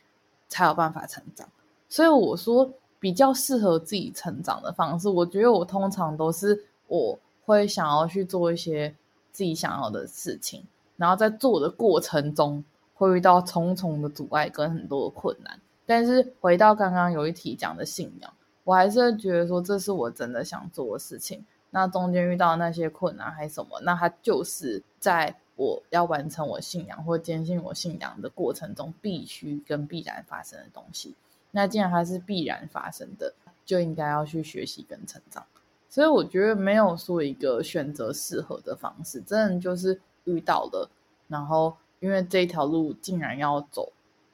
[0.48, 1.46] 才有办法成长。
[1.90, 8.88] 所以我说比较适合自己成长的方式，我觉得我通常都是我会想要去做一些
[9.30, 10.64] 自己想要的事情，
[10.96, 15.60] 然后在做的过程中会遇到重重的阻碍跟很多的困难。
[15.84, 18.32] 但是回到刚刚有一题讲的信仰，
[18.64, 21.44] 我还是觉得说这是我真的想做的事情。
[21.70, 25.36] 那中间遇到那些困难还是什么，那它就是在。
[25.60, 31.16] 我要完成我信仰或坚信我信仰的过程中必须跟必然发生的东西。
[31.50, 35.44] 那既然它是必然发生的，就应该要去学习跟成长。
[35.88, 40.88] 所以我觉得没有说一个选择适合的方式，真的就是遇到了，
[41.26, 43.92] 然后因为这条路竟然要走，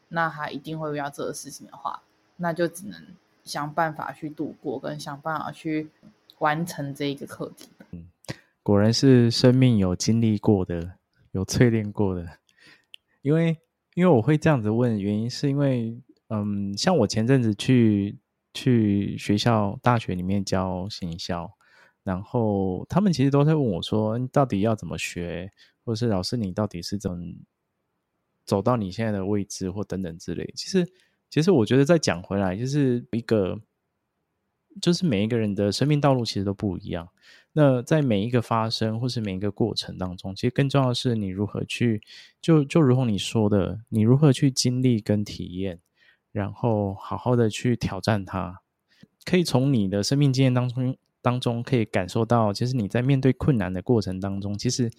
[0.08, 2.02] 那他一定会遇到这个事情的话，
[2.36, 3.02] 那就只能
[3.44, 5.90] 想办法去度过，跟想办法去
[6.38, 7.68] 完成这一个课题。
[7.92, 8.08] 嗯，
[8.62, 10.98] 果然是生命有经历过的，
[11.32, 12.38] 有淬炼过的。
[13.22, 13.56] 因为
[13.94, 18.18] 因为我会这样子问，原因是因为，嗯，像我前阵子去。
[18.56, 21.50] 去学校、大学里面教行销，
[22.04, 25.50] 然后他们其实都在问我说：“你到底要怎么学？
[25.84, 27.18] 或者是老师，你到底是怎么
[28.44, 30.86] 走到你现在的位置，或等等之类。”其实，
[31.28, 33.60] 其实我觉得再讲回来，就是一个，
[34.80, 37.08] 就是每一个人的生命道路其实都不一样。
[37.52, 42.02] 那在每一个发生或是每一个过程当中，其实更重要的是你如何去，
[42.40, 45.80] 就就如同你说的，你如何去经历跟体验。
[46.32, 48.60] 然后好好的去挑战它，
[49.24, 54.90] 可以从你的生命经验当中当中可以感受到，其实你在面对困难的过程当中，其实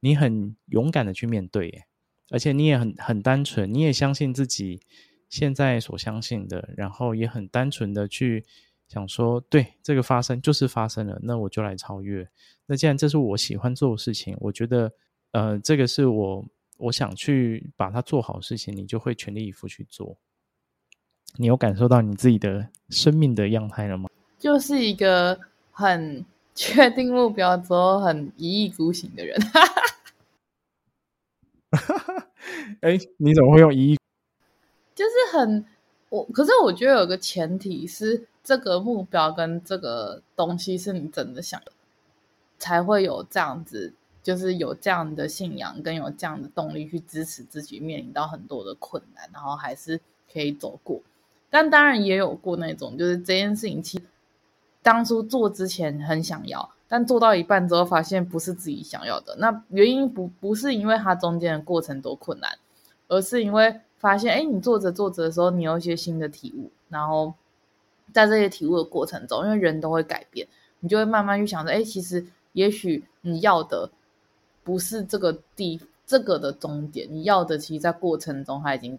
[0.00, 1.84] 你很勇敢的去面对，
[2.30, 4.80] 而且你也很很单纯，你也相信自己
[5.28, 8.46] 现在所相信的，然后也很单纯的去
[8.88, 12.28] 想说，对，这个发生就是发生了，那我就来超越。
[12.66, 14.90] 那既然这是我喜欢做的事情，我觉得，
[15.32, 16.44] 呃，这个是我
[16.78, 20.16] 我想去把它做好的事情，你就会全力以赴去做。
[21.36, 24.08] 你有感受到你自己的生命的样态了吗？
[24.38, 25.38] 就是一个
[25.70, 26.24] 很
[26.54, 29.36] 确定目标之后很一意孤行的人。
[32.80, 33.98] 哎、欸，你怎么会用一意？
[34.94, 35.64] 就是很
[36.10, 41.60] 我，可是我觉得有个前提是，这个目标跟这个东西是你真的想，
[42.58, 43.92] 才会有这样子，
[44.22, 50.00] 就是有这样的信仰跟有这样的动力去支持自己面临到很多的困难，然后还是
[50.32, 51.00] 可以走过。
[51.50, 54.04] 但当然也有过那种，就是这件事情其实
[54.82, 59.36] 当初做之前很想要，但做到一半之后发现不是自己想要的。
[59.36, 62.58] 那原因不不是因为它中间的过程多困难，
[63.08, 67.34] 而是因为发现，哎，你做着做着的时候，你有一些新的体悟，然后
[68.12, 70.48] 在这些体悟的过程中，因为人都会改变，
[70.80, 73.90] 你就会慢慢去想着，哎，其实也许你要的
[74.64, 78.98] 不是这个地这个的终点，你要的其实在过程中它已经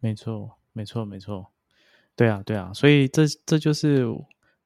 [0.00, 0.52] 没错。
[0.74, 1.48] 没错，没错，
[2.16, 4.06] 对啊，对啊，所以这这就是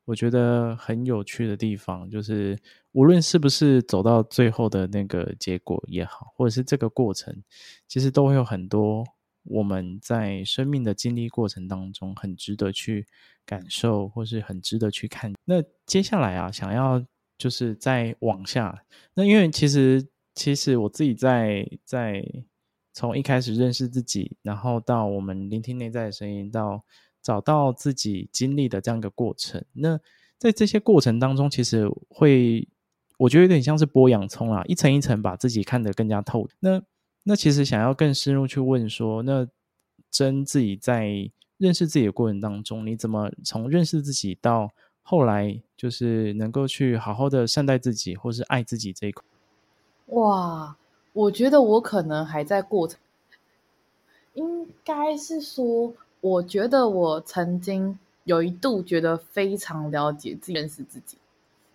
[0.06, 2.58] 我觉得很有趣的地方，就是
[2.92, 7.42] 无论是不是走到最后的那个结果也好，或者是这个过程，
[7.86, 9.04] 其实都会有很多
[9.42, 13.06] 我们在生命的经历过程当中很值得去
[13.44, 15.34] 感受，或是很值得去看。
[15.44, 17.04] 那接下来啊，想要
[17.36, 18.82] 就是再往下，
[19.12, 22.24] 那因为其实其实我自己在在。
[22.98, 26.82] 从一开始认识自己，然后到我们聆听内在的声音，到
[27.26, 29.64] 找到自己经历的这样一个过程。
[29.72, 29.98] 那
[30.38, 32.68] 在这些过程当中，其实会
[33.18, 36.46] 我觉得有点像是剥洋葱啊，一层一层把自己看得更加透。
[36.60, 36.80] 那
[37.24, 39.48] 那其实想要更深入去问说，那
[40.08, 44.70] 真自己在认识自己的过程当中，你怎么从认识自己到
[45.02, 49.24] 后来，就是能够去好好的善待自己，或是爱自己这一块？
[50.06, 50.76] 哇！
[51.12, 53.00] 我觉得我可能还在过程，
[54.34, 55.94] 应该是说，
[56.26, 61.16] 我觉得我曾经有一度觉得非常了解自己、认识自己，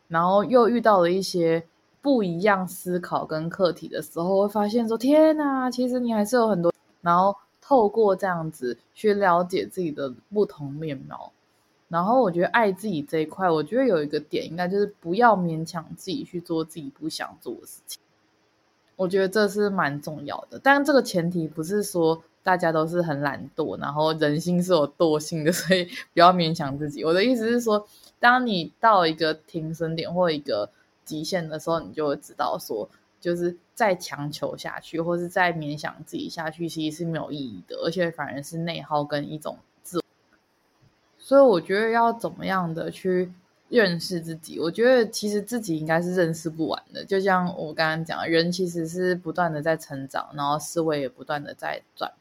[0.09, 1.63] 然后又遇到了一些
[2.01, 6.73] 不一样思考跟课题的时候，会发现说：天哪，其实你还是有很多。
[6.99, 11.31] 然后透过这样子去了解自己的不同面貌，
[11.87, 18.01] 然后我觉得爱自己这一块，我觉得有一个点，应该就是不要勉强自己去做自己不想做的事情。
[18.97, 27.03] 我觉得这是蛮重要的，但这个前提不是说大家都是很懒惰，然后人心是有惰性的， 所以不要勉强自己。
[27.03, 27.87] 我的意思是说，
[28.19, 30.69] 当你到一个停损点或一个
[31.05, 32.89] 极限的时候，你就会知道说，
[33.19, 40.01] 就是再强求下去，或是再勉强自己下去，其实是没有意义的，而且反而是内耗跟一种自。
[41.17, 43.31] 所以我觉得要怎么样的去。
[43.73, 47.05] 认识自己，我觉得其实自己应该是认识不完的。
[47.05, 52.11] 就像我刚刚讲，人其实是不断的在成长，然后思维也不断的在转。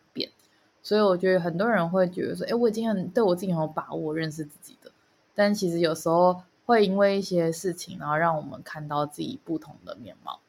[0.91, 4.91] 所以我觉得很多人会觉得说：“哎，我已经很对我自己很有把握，认识自己的。”
[5.37, 10.41] 但其实有时候会因为一些事情，然后让我们看到自己不同的面貌。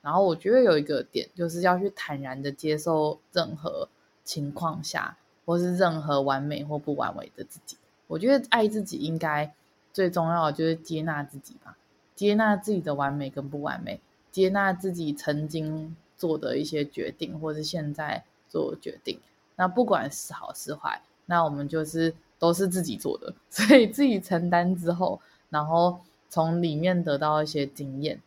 [0.00, 3.88] 然后我觉得有一个点，就是要去坦然的接受任何
[4.22, 7.76] 情况下，或是任何完美或不完美的自己。
[8.06, 9.52] 我觉得爱自己应该。
[9.92, 11.76] 最重要的就是接纳自己吧，
[12.14, 19.18] 接纳自己的完美跟不完美，接纳自己曾经做的一些决定，或是现在做决定。
[19.58, 25.98] 那不管是好是坏，那我们就是都是自己做的， 所以自己承担之后，然后
[26.30, 28.22] 从里面得到一些经验。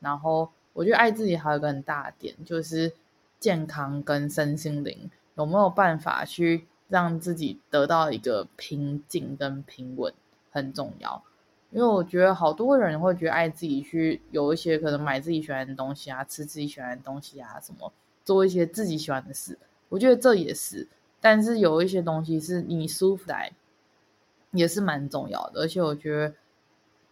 [0.00, 2.92] 然后我觉得爱自己还有一个很大的点，就是
[3.40, 10.12] 健康跟身心灵有没有办法去让自己得到一个平静跟平稳，
[10.50, 11.22] 很重要。
[11.70, 17.90] 因为我觉得好多人会觉得爱自己去有一些可能买自己喜欢的东西啊，吃自己喜欢的东西啊，什么
[18.22, 19.58] 做一些自己喜欢的事。
[19.88, 20.88] 我觉得这也是，
[21.20, 23.52] 但是有一些东西是你舒服来，
[24.52, 25.60] 也是蛮重要的。
[25.60, 26.34] 而且我觉得。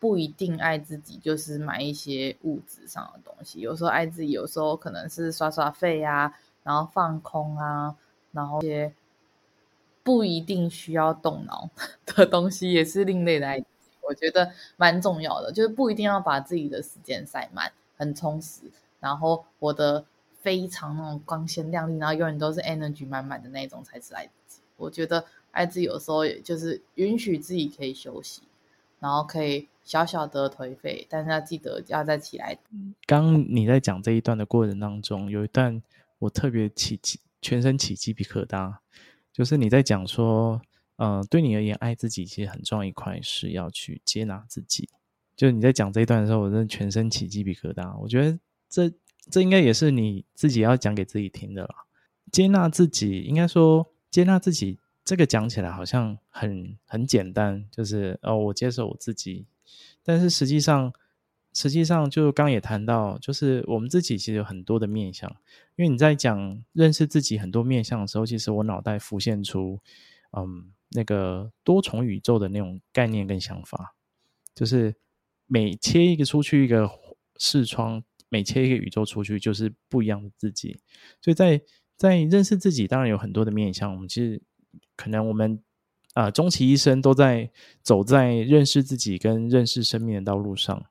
[0.03, 3.61] 不一定爱自己，就是买一些物质上的东西。
[3.61, 7.95] 有时候爱自己，有时候可能是刷刷费啊，然后放空啊，
[8.33, 8.93] 然后一些
[10.03, 11.71] 不一定需要动脑
[12.05, 13.91] 的东西，也是另类的爱自己。
[14.01, 18.63] 我觉得蛮重要的，就是不一定要把自己的时间塞满，很充实，
[18.99, 20.05] 然后活得
[20.43, 24.61] 非常那种光鲜亮丽，然后永远都是 energy 满满的那种才是爱自己。
[24.77, 28.43] 我觉得爱自己有时候也就是允许自己可以休息。
[29.01, 32.57] 然后可以小小的颓废，但是要记得要再起来。
[33.05, 35.83] 刚你在讲这一段的过程当中，有一段
[36.21, 38.77] 我特别起鸡，全身起鸡皮疙瘩，
[39.33, 40.63] 就是你在讲说，
[40.99, 44.89] 呃，对你而言，爱自己其实很重要一块是要去接纳自己。
[45.35, 47.99] 就你在讲这一段的时候，我真的全身起鸡皮疙瘩。
[47.99, 48.39] 我觉得
[48.69, 48.89] 这
[49.33, 51.75] 这应该也是你自己要讲给自己听的啦。
[52.31, 54.79] 接纳自己，应该说接纳自己。
[55.05, 59.47] 这个讲起来好像很很简单，就是哦，我接受我自己。
[60.05, 60.93] 但是实际上，
[61.53, 65.29] 实际上就刚也谈到，就是我们自己其实有很多的面向。
[65.75, 69.81] 因为你在讲认识自己很多面向的时候，其实我脑袋浮现出，
[70.37, 73.97] 嗯，那个多重宇宙的那种概念跟想法，
[74.55, 74.95] 就是
[75.49, 76.89] 每切一个出去一个
[77.39, 80.81] 视窗，每切一个宇宙出去，就是不一样的自己。
[81.21, 81.63] 所以在
[81.97, 84.43] 在认识自己，当然有很多的面向，我们其实。
[84.97, 85.63] 可能我们
[86.15, 87.51] 啊，终其一生都在
[87.83, 90.87] 走在认识自己跟认识生命的道路上，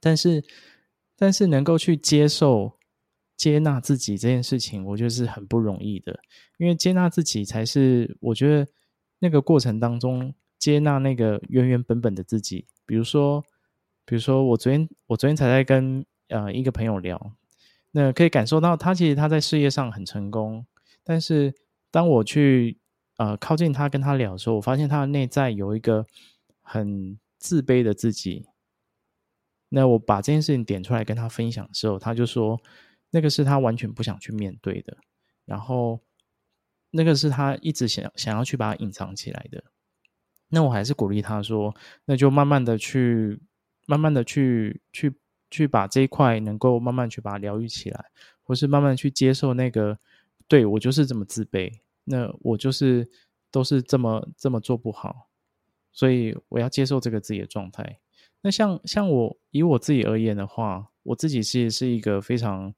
[0.00, 0.42] 但是，
[1.16, 2.78] 但是能够去接受、
[3.36, 6.20] 接纳自己这件事情，我觉得是很不容易的。
[6.56, 8.66] 因为接纳自己，才是我觉得
[9.18, 12.66] 那个过程当中接纳那个原原本本的自己。
[12.86, 13.44] 比如说，
[14.06, 17.32] 比如说我昨天，我昨天才在跟呃一个朋友聊，
[17.90, 20.66] 那可以感受到他其实他在事业上很成功，
[21.02, 21.54] 但是
[21.90, 22.78] 当我去
[23.16, 26.06] 呃，靠近他跟他聊的时候，我发现他的内在有一个
[26.60, 28.46] 很自卑的自己。
[29.70, 32.58] 那我把这件事情点出来跟他分享的时候，他就说，
[33.10, 34.96] 那个是他完全不想去面对的，
[35.44, 36.00] 然后
[36.90, 39.62] 那个是他一直想想要去把它隐藏起来的。
[40.48, 41.74] 那我还是鼓励他说，
[42.06, 43.38] 那就慢慢的去，
[43.86, 45.12] 慢慢的去，去，
[45.50, 48.04] 去把这一块能够慢慢去把它疗愈起来，
[48.42, 49.98] 或是慢慢去接受那个，
[50.46, 51.72] 对，我就是这么自卑。
[52.04, 53.08] 那我就是
[53.50, 55.28] 都是这么这么做不好，
[55.92, 57.98] 所以我要接受这个自己的状态。
[58.40, 62.72] 那像像我以我自己而言的话，我自己其实是一个非常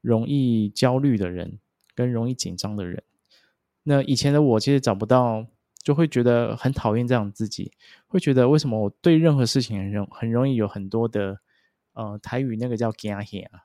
[0.00, 1.58] 容易焦虑的人，
[1.94, 3.02] 跟容易紧张的人。
[3.84, 5.46] 那以前的我其实找不到，
[5.82, 7.70] 就会觉得很讨厌这样自己，
[8.06, 11.38] 会觉得为什么我对任何事情很容很容易有很多的
[11.94, 13.64] 呃台语那个叫惊吓啊。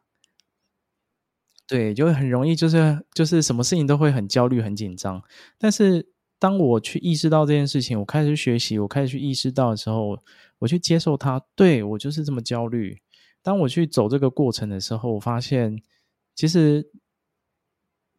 [1.68, 5.22] 对，就会很容易，就是就是什么事情都会很焦虑、很紧张。
[5.60, 10.18] 但是当我去意识到这件事情，我开始学习，我开始去意识到的时候，
[10.58, 11.40] 我去接受它。
[11.54, 13.00] 对，我就是这么焦虑。
[13.44, 15.80] 当我去走这个过程的时候，我发现
[16.34, 16.90] 其实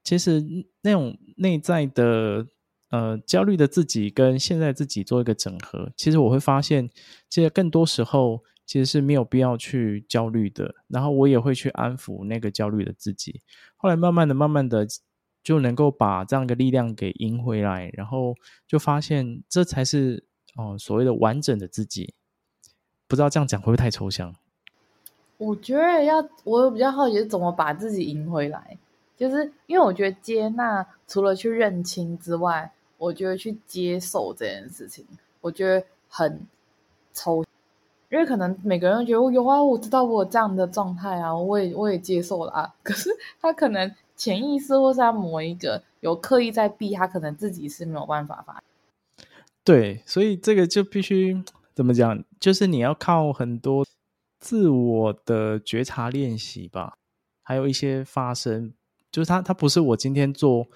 [0.04, 0.44] 其实
[0.82, 2.46] 那种内在的
[2.90, 6.88] 呃焦虑的自己跟现在自己做一个整合，其实我会发现，
[7.28, 8.44] 其实更多时候。
[8.70, 13.40] 其实是没有必要去焦虑的，然后我也会去安抚那个焦虑的自己。
[13.76, 14.86] 后来慢慢的、慢慢的，
[15.42, 18.36] 就能够把这样一个力量给赢回来，然后
[18.68, 20.22] 就发现这才是
[20.54, 22.14] 哦所谓的完整的自己。
[23.08, 24.32] 不知道这样讲会不会太抽象？
[25.36, 28.78] 我觉得要，我比较好奇是怎么把自己赢回来，
[29.16, 35.04] 就是因为我觉得接纳除了去认清之外，我觉得去接受这件事情，
[35.40, 36.46] 我觉得很
[37.12, 37.44] 抽。
[38.10, 42.74] 因为可能每个人觉得有啊，我知道我有这样的状态啊，我也我也接受了啊。
[42.82, 43.08] 可是
[43.40, 48.62] 他可能潜意识或是他某一个有刻意在避他，可能自己是没有办法发。
[49.62, 51.40] 对，所以这个就必须
[51.72, 52.24] 怎么讲？
[52.40, 53.86] 就是你要靠很多
[54.40, 56.94] 自我的觉察练习吧，
[57.42, 58.72] 还有一些发生，
[59.12, 60.66] 就是他他不是我今天做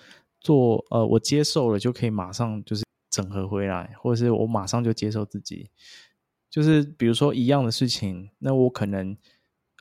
[0.41, 5.69] 做呃，我接受了就可以马上就是整合回来，或者是我马上就接受自己。
[6.55, 9.11] 就是比如说一样的事情，那我可能，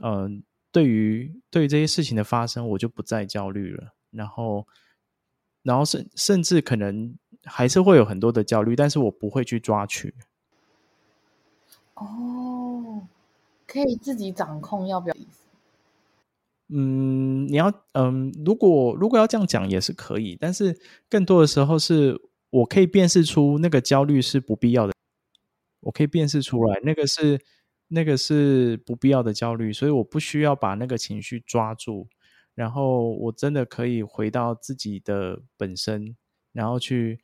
[0.01, 0.31] 嗯、呃，
[0.71, 3.93] 对于对于这些事情的发生，我就不再焦虑了。
[4.09, 4.65] 然后，
[5.61, 10.15] 然后甚甚至可能还是会有很多的焦虑，但是我不会去抓取。
[11.93, 13.03] 哦，
[13.67, 15.15] 可以自己掌控要不要？
[16.69, 20.75] 嗯，你要嗯，如果如果要这样讲也是可以，但是
[21.07, 22.19] 更多的时候是
[22.49, 24.92] 我可以辨识出那个焦虑是不必要的，
[25.83, 27.39] 我可以辨识出来那个是
[27.87, 32.07] 那个是不必要的焦虑，所以我不需要把那个情绪抓住，
[32.55, 36.15] 然后我真的可以回到自己的本身，
[36.51, 37.19] 然后去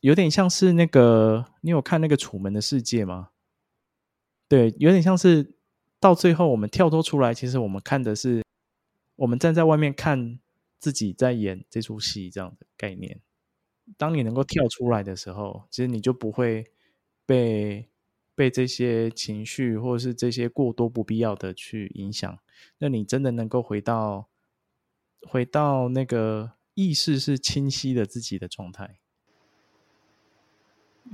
[0.00, 3.30] 有点像是那个，你有看那个《楚门的世界》吗？
[4.48, 5.54] 对，有点像是
[6.00, 8.42] 到最后我们跳脱出来，其实我们看的是。
[9.16, 10.38] 我们站在外面看
[10.78, 13.20] 自己在演这出戏，这样的概念。
[13.96, 16.64] 当你能够跳出来的时候，其实你就不会
[17.26, 17.87] 被
[18.38, 22.38] 被这些情绪或者是这些过多不必要的去影响。
[22.78, 24.28] 那你真的能够回到
[25.26, 29.00] 回到那个意识是清晰的自己的状态。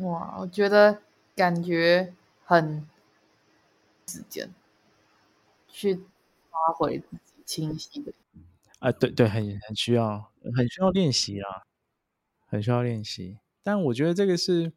[0.01, 1.01] 哇，我觉得
[1.35, 2.13] 感觉
[2.45, 2.87] 很
[4.07, 4.53] 时间
[5.69, 5.95] 去
[6.51, 7.03] 发挥。
[7.47, 8.11] 清晰的
[8.79, 11.67] 啊，对对，很很需要，很需要练习啦，
[12.47, 13.37] 很需要练习。
[13.63, 14.73] 但我觉得这个是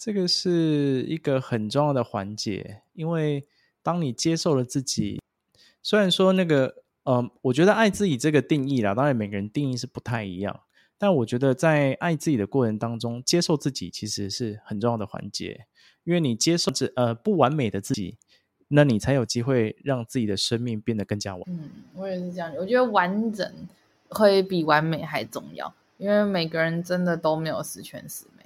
[0.00, 3.46] 这个是一个很重要的环节，因为
[3.82, 5.20] 当你接受了自己，
[5.82, 10.60] 虽然说那个，呃，我觉得爱自己这个定义啦，当然每个人定义是不太一样，
[10.96, 15.66] 但我觉得在爱自己的过程当中，接受自己其实是很重要的环节，
[16.04, 18.16] 因为你接受这呃不完美的自己。
[18.72, 21.42] 那你才有机会让自己的生命变得更加完。
[21.48, 22.54] 嗯，我也是这样。
[22.56, 23.52] 我觉得完整
[24.08, 28.39] 会比完美还重要，因为每个人真的都没有十全十美，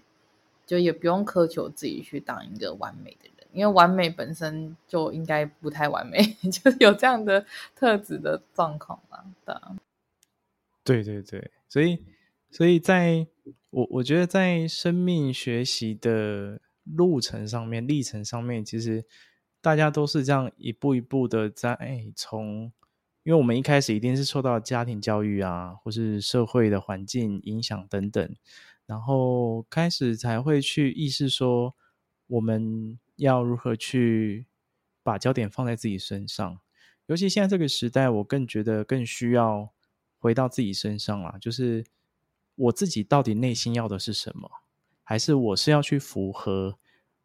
[0.66, 7.44] 就也不用苛求自己去当一个完美的人，因为完美本身就应该不太完美， 就有这样的
[7.74, 9.24] 特质的状况嘛。
[10.82, 11.98] 对对对，所以
[12.50, 13.26] 所以在
[13.70, 19.04] 我我觉得在生命学习的路程上面、历程上面，其实。
[19.64, 21.74] 大家都是这样一步一步的在
[22.14, 22.70] 从，
[23.22, 28.30] 因为我们一开始一定是受到家庭教育啊，或是社会的环境影响等等，
[28.86, 31.74] 然后开始才会去意识说，
[32.26, 34.46] 我们要如何去
[35.02, 36.58] 把焦点放在自己身上。
[37.06, 39.70] 尤其现在这个时代，我更觉得更需要
[40.18, 41.84] 回到自己身上啦，就是
[42.54, 44.50] 我自己到底内心要的是什么，
[45.02, 46.78] 还是我是要去符合？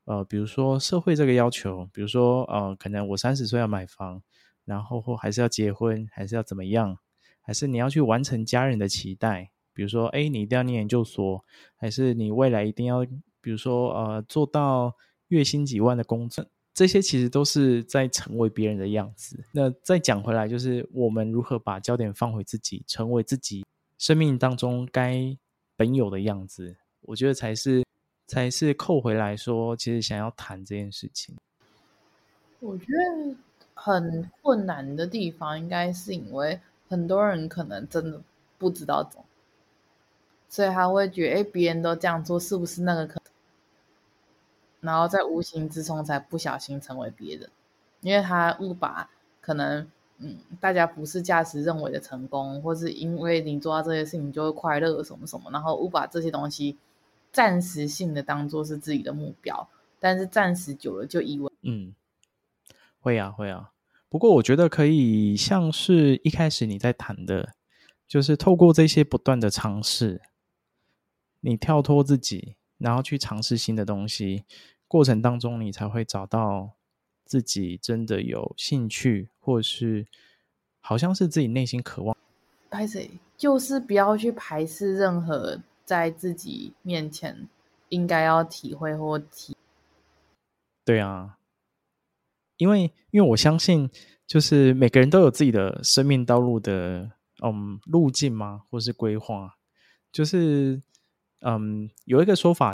[0.05, 4.23] 呃，比如说社会这个要求，比如说呃，可能我三十岁要买房，
[4.65, 6.97] 然后或还是要结婚，还是要怎么样？
[7.41, 9.51] 还是你要去完成家人的期待？
[9.79, 11.41] 比如说，哎，你一定要念研究所，
[11.77, 13.05] 还是你未来一定要，
[13.39, 14.93] 比如说呃，做到
[15.29, 16.45] 月薪几万的工作？
[16.73, 19.41] 这些其实都是在成为别人的样子。
[19.53, 23.65] 那再讲回来，就是我们如何把焦点放回自己，成为自己
[23.97, 25.37] 生命当中该
[25.77, 27.85] 本有的样子，我觉得才是。
[28.31, 31.35] 才是扣回来说，其实想要谈这件事情。
[32.59, 33.35] 我觉得
[33.73, 38.21] 很困难的地方，应该是因为很多人可能真的
[38.59, 39.25] 不知道怎么，
[40.49, 43.31] 所以他会觉得，哎，别人都这样做，是不是那个可能？
[44.81, 47.49] 然后在无形之中才不小心成为别人，
[48.01, 49.87] 因为他误把可能，
[50.17, 56.77] 嗯，大家不是驾驶认为的成功，或是因为你做到这些事情就会快乐什么什么，然后误把这些东西。
[57.31, 59.69] 暂时性的当做是自己的目标，
[59.99, 61.93] 但是暂时久了就以为嗯，
[62.99, 63.69] 会啊会啊。
[64.09, 67.53] 不过我觉得可以像是一开始你在谈的，
[68.07, 70.19] 就是透过这些不断的尝试，
[71.41, 74.43] 你跳脱自己，然后去尝试新的东西，
[74.87, 76.71] 过程当中你才会找到
[77.25, 80.07] 自己真的有兴趣，或是
[80.79, 82.15] 好像是自己内心渴望。
[82.69, 85.61] 排斥就是不要去排斥任何。
[85.89, 87.49] 在自己面前，
[87.87, 89.57] 应该要体会或体。
[90.85, 91.39] 对啊，
[92.57, 93.89] 因为因为我相信，
[94.27, 99.55] 就是每个人都有自己的生命道路的嗯路径嘛，或是规划。
[100.11, 100.79] 就是
[101.41, 102.73] 嗯有一个说法，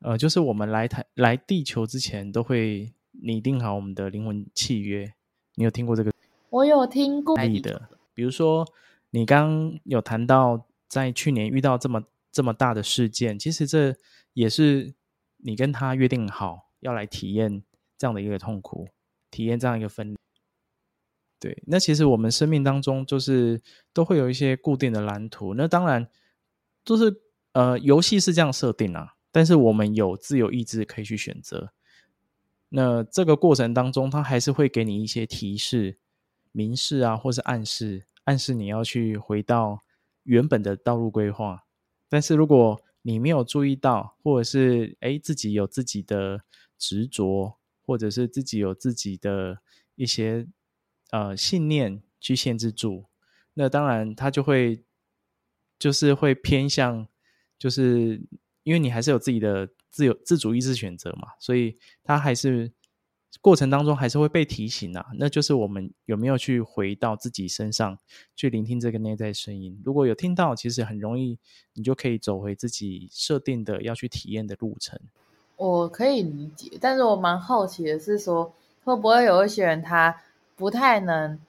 [0.00, 5.12] 呃，就是我们来台来地球之前，都会拟定好我们的灵魂契约。
[5.54, 6.12] 你有听过这个？
[6.50, 7.36] 我有听过。
[7.36, 8.66] 的，比如说
[9.10, 10.66] 你刚有谈到。
[10.92, 13.96] 在去年遇到这么这么大的事件，其实这
[14.34, 14.92] 也是
[15.38, 17.62] 你跟他约定好要来体验
[17.96, 18.86] 这样的一个痛苦，
[19.30, 20.18] 体验这样一个分离。
[21.40, 23.62] 对，那其实我们生命当中就是
[23.94, 25.54] 都会有一些固定的蓝图。
[25.54, 26.06] 那当然，
[26.84, 27.22] 就是
[27.52, 31.72] 呃，游戏是这样设定啊，但是我们有自由意志可以去选择。
[32.70, 35.98] 那这个过程当中，他还是会给你一些提示，
[36.52, 39.80] 明示啊，或是暗示，暗示你要去回到
[40.22, 41.64] 原本的道路规划。
[42.08, 46.44] 但是如果你没有注意到，或者是诶自己有自己的
[46.78, 49.58] 执着，或者是自己有自己的
[49.96, 50.46] 一些
[51.10, 53.04] 呃信念去限制住，
[53.54, 54.82] 那当然他就会
[55.82, 57.08] 就是会偏向，
[57.58, 58.22] 就是
[58.62, 62.72] 因为你还是有自己的自由自主意志选择嘛，所以他还是。
[63.40, 67.98] 过程当中还是会被提醒啊，那就是我们有没有去回到自己身上
[68.36, 69.80] 去聆听这个内在声音？
[69.82, 71.38] 如果有听到，其实很容易，
[71.72, 75.00] 你就可以走回自己设定的要去体验的路程。
[75.56, 78.54] 我可以理解，但是我蛮好奇的是说，
[78.84, 80.20] 会不会有一些人他
[80.54, 81.40] 不太能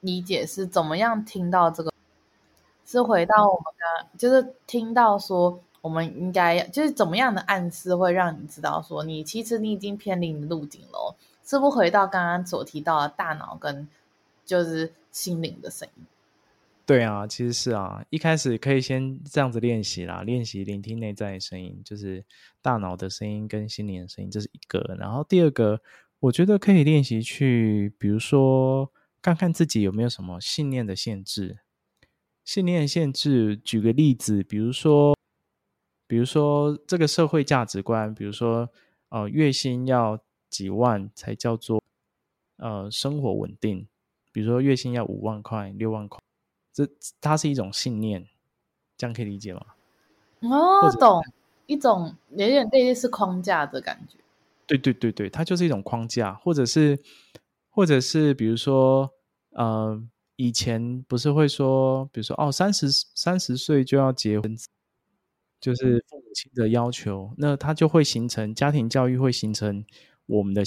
[0.00, 1.89] 理解是怎么样听到这个？
[2.90, 11.14] 是回到我们的，就是听到说我们应该要就是怎么样的暗示会让你知道说你其实你已经偏离你的路径了。
[11.42, 13.88] 是不回到刚刚所提到的大脑跟
[14.44, 16.04] 就是心灵的声音？
[16.86, 22.24] 对啊，其实是啊，一开始可以先这样子练习啦，练习聆听内在的声音，就是
[22.62, 24.94] 大脑的声音跟心灵的声音，这是一个。
[24.96, 25.80] 然后第二个，
[26.20, 31.58] 我觉得可以练习去，比如说看看自己有没有什么信念的限制。
[32.50, 35.16] 信念限制，举个例子，比如说，
[36.08, 38.68] 比如说这个社会价值观，比如说
[39.10, 40.18] 呃，月薪要。
[40.50, 41.80] 几万才叫做
[42.56, 43.86] 呃生活稳定，
[44.32, 46.18] 比如说月薪要五万块、六万块，
[46.72, 46.88] 这
[47.20, 48.26] 它是一种信念，
[48.96, 49.60] 这样可以理解吗？
[50.40, 51.22] 哦，懂，
[51.66, 54.18] 一种有点类似框架的感觉。
[54.66, 56.98] 对对对对，它就是一种框架，或者是
[57.68, 59.08] 或者是比如说
[59.50, 60.02] 呃，
[60.40, 64.56] 以前不是会说，比如说哦，三十三十岁就要结婚，
[65.60, 69.84] 就是父母亲的要求，那他就会形成家庭教育会形成。
[70.24, 70.64] 我们的，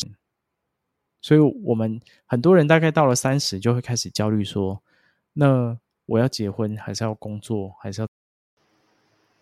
[1.21, 4.83] 所以我们很多人大概到了三十就会开始焦虑，说
[5.31, 8.07] ：“那我要结婚还是要工作，还是要……”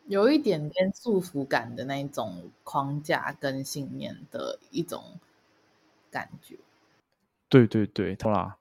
[0.05, 5.03] 有一点点束缚感的那种框架跟信念的一种
[6.11, 6.59] 感觉。
[7.49, 8.59] 对对对，懂啦，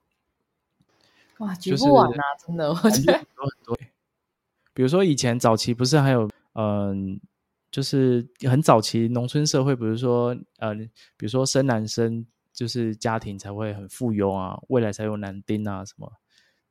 [1.41, 2.23] 哇，举不完啊！
[2.45, 3.77] 真的，我觉得很多很多。
[4.73, 7.19] 比如说以前早期不是还有嗯。
[7.71, 16.11] 就是很早期农村社会，比如说，呃，比如说生男生，就是家庭才会很富有啊，未来才有男丁啊，什么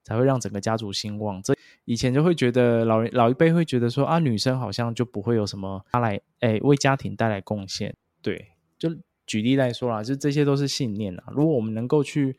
[0.04, 1.40] 才会让整个家族兴旺。
[1.42, 1.56] 这
[1.86, 7.96] 以前就会觉得老人老一辈会觉得说啊，女生好像就不会有什么他来，哎，为家庭带来贡献。
[8.20, 8.48] 对，
[8.78, 8.94] 就
[9.26, 11.24] 举例来说啦，就这些都是信念啊。
[11.28, 12.36] 如果我们能够去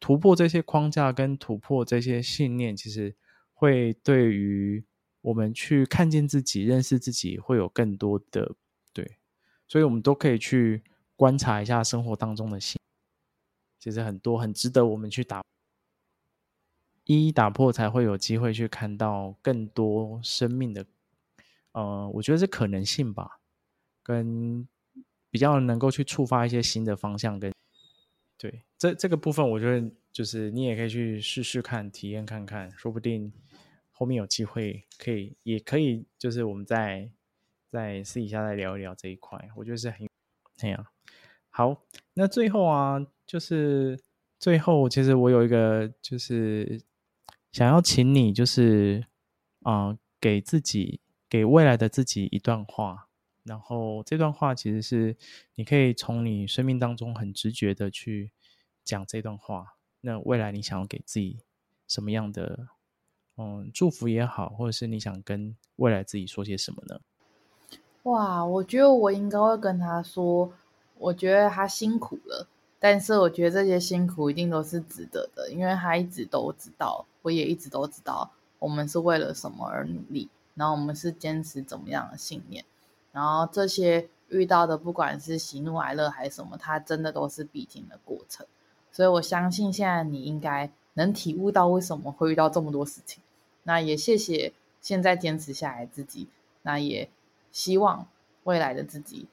[0.00, 3.14] 突破这些框架跟突破这些信念，其实
[3.52, 4.84] 会对于。
[5.20, 8.54] 我们去看见自己，认识自己，会有更多的
[8.92, 9.18] 对，
[9.66, 10.82] 所以我们都可以去
[11.16, 12.80] 观察一下生活当中的信，
[13.80, 15.42] 其实很多很值得我们去打，
[17.04, 20.86] 一一打破，才会有机会去看到更多生命的，
[21.72, 23.40] 呃，我觉得是可能性吧，
[24.04, 24.66] 跟
[25.30, 27.52] 比较能够去触发一些新的方向跟，
[28.78, 33.32] 这这个部分，我觉得就是你也可以去试试看，体验看看，说不定。
[33.90, 37.10] 后面有机会可以，也可以，就是我们再
[37.66, 40.08] 再私底下再聊一聊这一块，我觉得是很
[40.62, 40.86] 那样。
[41.50, 41.82] 好，
[42.14, 43.98] 那最后啊，就是
[44.38, 46.80] 最后，其实我有一个，就是
[47.50, 49.04] 想要请你，就是
[49.62, 53.08] 啊、给自己，给未来的自己一段话。
[53.42, 55.16] 然后这段话其实是
[55.56, 58.30] 你可以从你生命当中很直觉的去
[58.96, 59.74] 讲这段话。
[60.00, 61.40] 那未来你想要给自己
[61.86, 62.68] 什么样的？
[63.36, 67.00] 嗯，祝福也好，或者是你想跟未来自己说些什么呢？
[68.04, 70.52] 哇，我觉得我应该会跟他说，
[70.96, 72.48] 我觉得他辛苦了，
[72.80, 82.64] 但是我觉得这些辛苦一定都是值得的，因为他一直都知道，我也一直都知道，我们是为了什么而努力，然后我们是坚持怎么样的信念，
[83.12, 88.44] 然后这些遇到的不管是喜怒哀乐还是什么，他真的都是必经的过程，
[88.90, 93.22] 所以我相信现在你应该能体悟到为什么会遇到这么多事情。
[93.62, 96.28] 那也谢谢现在坚持下来自己，
[96.62, 97.08] 那也
[97.52, 98.08] 希望
[98.44, 99.26] 未来的自己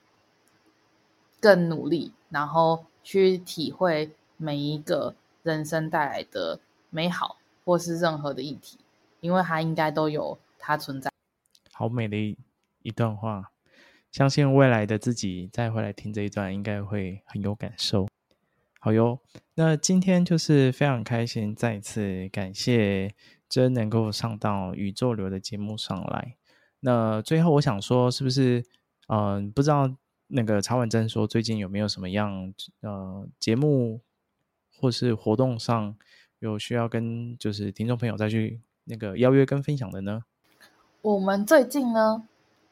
[1.40, 8.78] 更努力，然后去体会每一个人生带来的美好，或是任何的议题，
[9.22, 11.10] 因为它应该都有它存在。
[11.72, 12.38] 好美的一
[12.84, 13.52] 一段话，
[14.12, 18.08] 相信未来的自己再回来听这一段，应该会很有感受。
[18.86, 19.20] 好哟，
[19.56, 23.16] 那今天就是非常开心，再一次感谢。
[23.50, 26.38] 真能够上到宇宙流的节目上来。
[26.82, 28.64] 那最后我想说，是不是
[29.08, 29.92] 嗯、不知道
[30.28, 34.02] 那个茶碗蒸说最近有没有什么样呃节目
[34.80, 35.98] 或是活动上
[36.38, 40.26] 有需要跟就是听众朋友再去那个邀约跟分享的呢？
[41.02, 42.28] 我们最近呢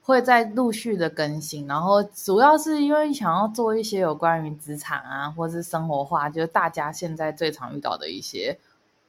[0.06, 8.60] 会在陆续的更新，然后主要是因为想要做一些有关于职场啊，或是生活化，就是大家现在最常遇到的一些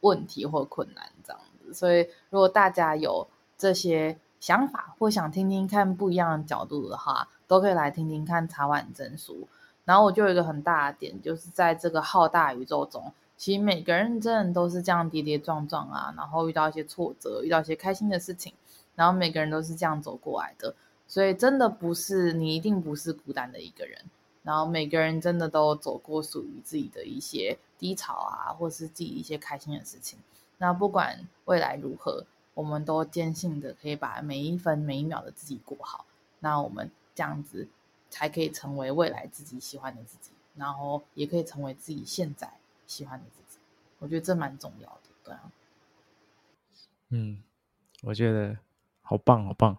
[0.03, 1.75] 问题或困难这样子。
[1.75, 3.27] 所以如果大家有
[3.59, 9.49] 这些想法或想听听看不一样的角度的话，都可以来听听看茶碗蒸书。
[9.85, 18.55] 然后我就有一个很大的点，就是在这个浩大宇宙中，其实每个人真的都是这样跌跌撞撞啊，然后遇到一些挫折，遇到一些开心的事情。
[18.95, 20.73] 然后每个人都是这样走过来的，
[21.07, 24.05] 所以真的不是你一定不是孤单的一个人。
[24.43, 30.19] 然后每个人真的都走过属于自己的一些低潮啊，或是自己一些开心的事情。
[30.59, 36.05] 那不管未来如何，我们都坚信的可以把每一分每一秒的自己过好。
[36.41, 37.67] 那我们这样子
[38.11, 42.53] 才可以成为未来自己喜欢的自己，然后也可以成为自己现在
[42.87, 43.59] 喜欢的自己。
[43.99, 45.51] 我觉得这蛮重要的，对啊。
[47.09, 47.43] 嗯，
[48.03, 48.59] 我觉得。
[49.07, 49.77] 好棒，好棒，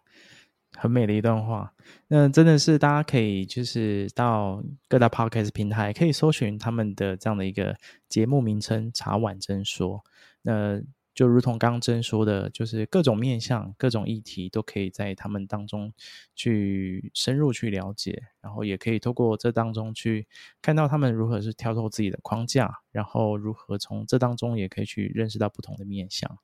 [0.78, 1.74] 很美的一段话。
[2.08, 7.76] 那真的是大家可以就是到各大 podcast 平台可以搜寻他们的这样的一个
[8.08, 10.04] 节目名称“茶碗蒸说”。
[10.44, 10.82] 那
[11.14, 15.94] 就如同刚刚真说的，就是各种面向、各种议题都可以在他们当中
[16.36, 20.28] 去深入去了解，然后也可以透过这当中去
[20.62, 26.38] 看到他们如何是跳脱自己的框架，然后如何从这当中也可以去认识到不同的面向。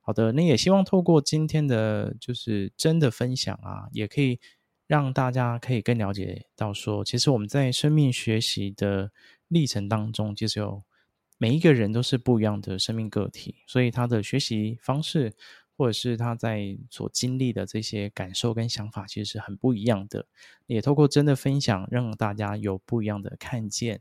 [0.00, 4.40] 好的，那也希望透过今天的就是真的分享啊，也可以
[4.86, 9.12] 让大家可以更了解到说，其实我们在生命学习的
[9.48, 10.82] 历程当中，其实有
[11.38, 15.32] 每一个人都是不一样的生命个体，所以他的学习方式，
[15.76, 20.26] 或者是他在所经历的这些感受跟想法，其实是很不一样的。
[20.66, 24.00] 也透过真的分享，让大家有不一样的看见。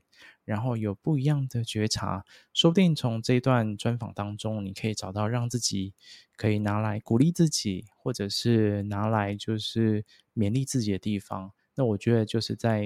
[0.49, 2.25] 然后有不一样的觉察，
[2.55, 5.93] 说不定从这段专访当中，你可以找到让自己
[6.35, 10.03] 可以拿来鼓励自己，或者是拿来就是
[10.35, 11.51] 勉励自己的地方。
[11.75, 12.83] 那我觉得就是在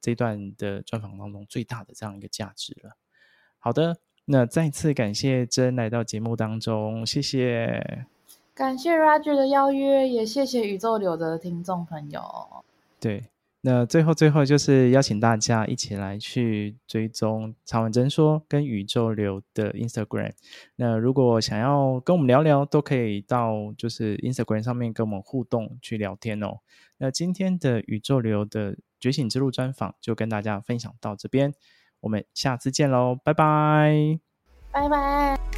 [0.00, 2.96] 这段的专访当中最大的这样一个价值了。
[3.58, 8.06] 好的，那再次感谢真来到节目当中，谢谢。
[8.54, 12.22] 感谢 Roger 的邀约，也谢谢宇宙流的听众朋友。
[13.00, 13.31] 对。
[13.64, 20.32] 那最后，最后就是邀请大家一起来去追踪茶碗蒸说跟宇宙流的 Instagram。
[20.74, 26.58] 那如果想要跟我们聊聊，都可以到就是 Instagram 上面跟我们互动去聊天哦。
[26.98, 31.54] 那今天的宇宙流的觉醒之路专访就跟大家分享到这边，
[32.00, 34.18] 我们下次见喽，拜拜，
[34.72, 35.51] 拜拜。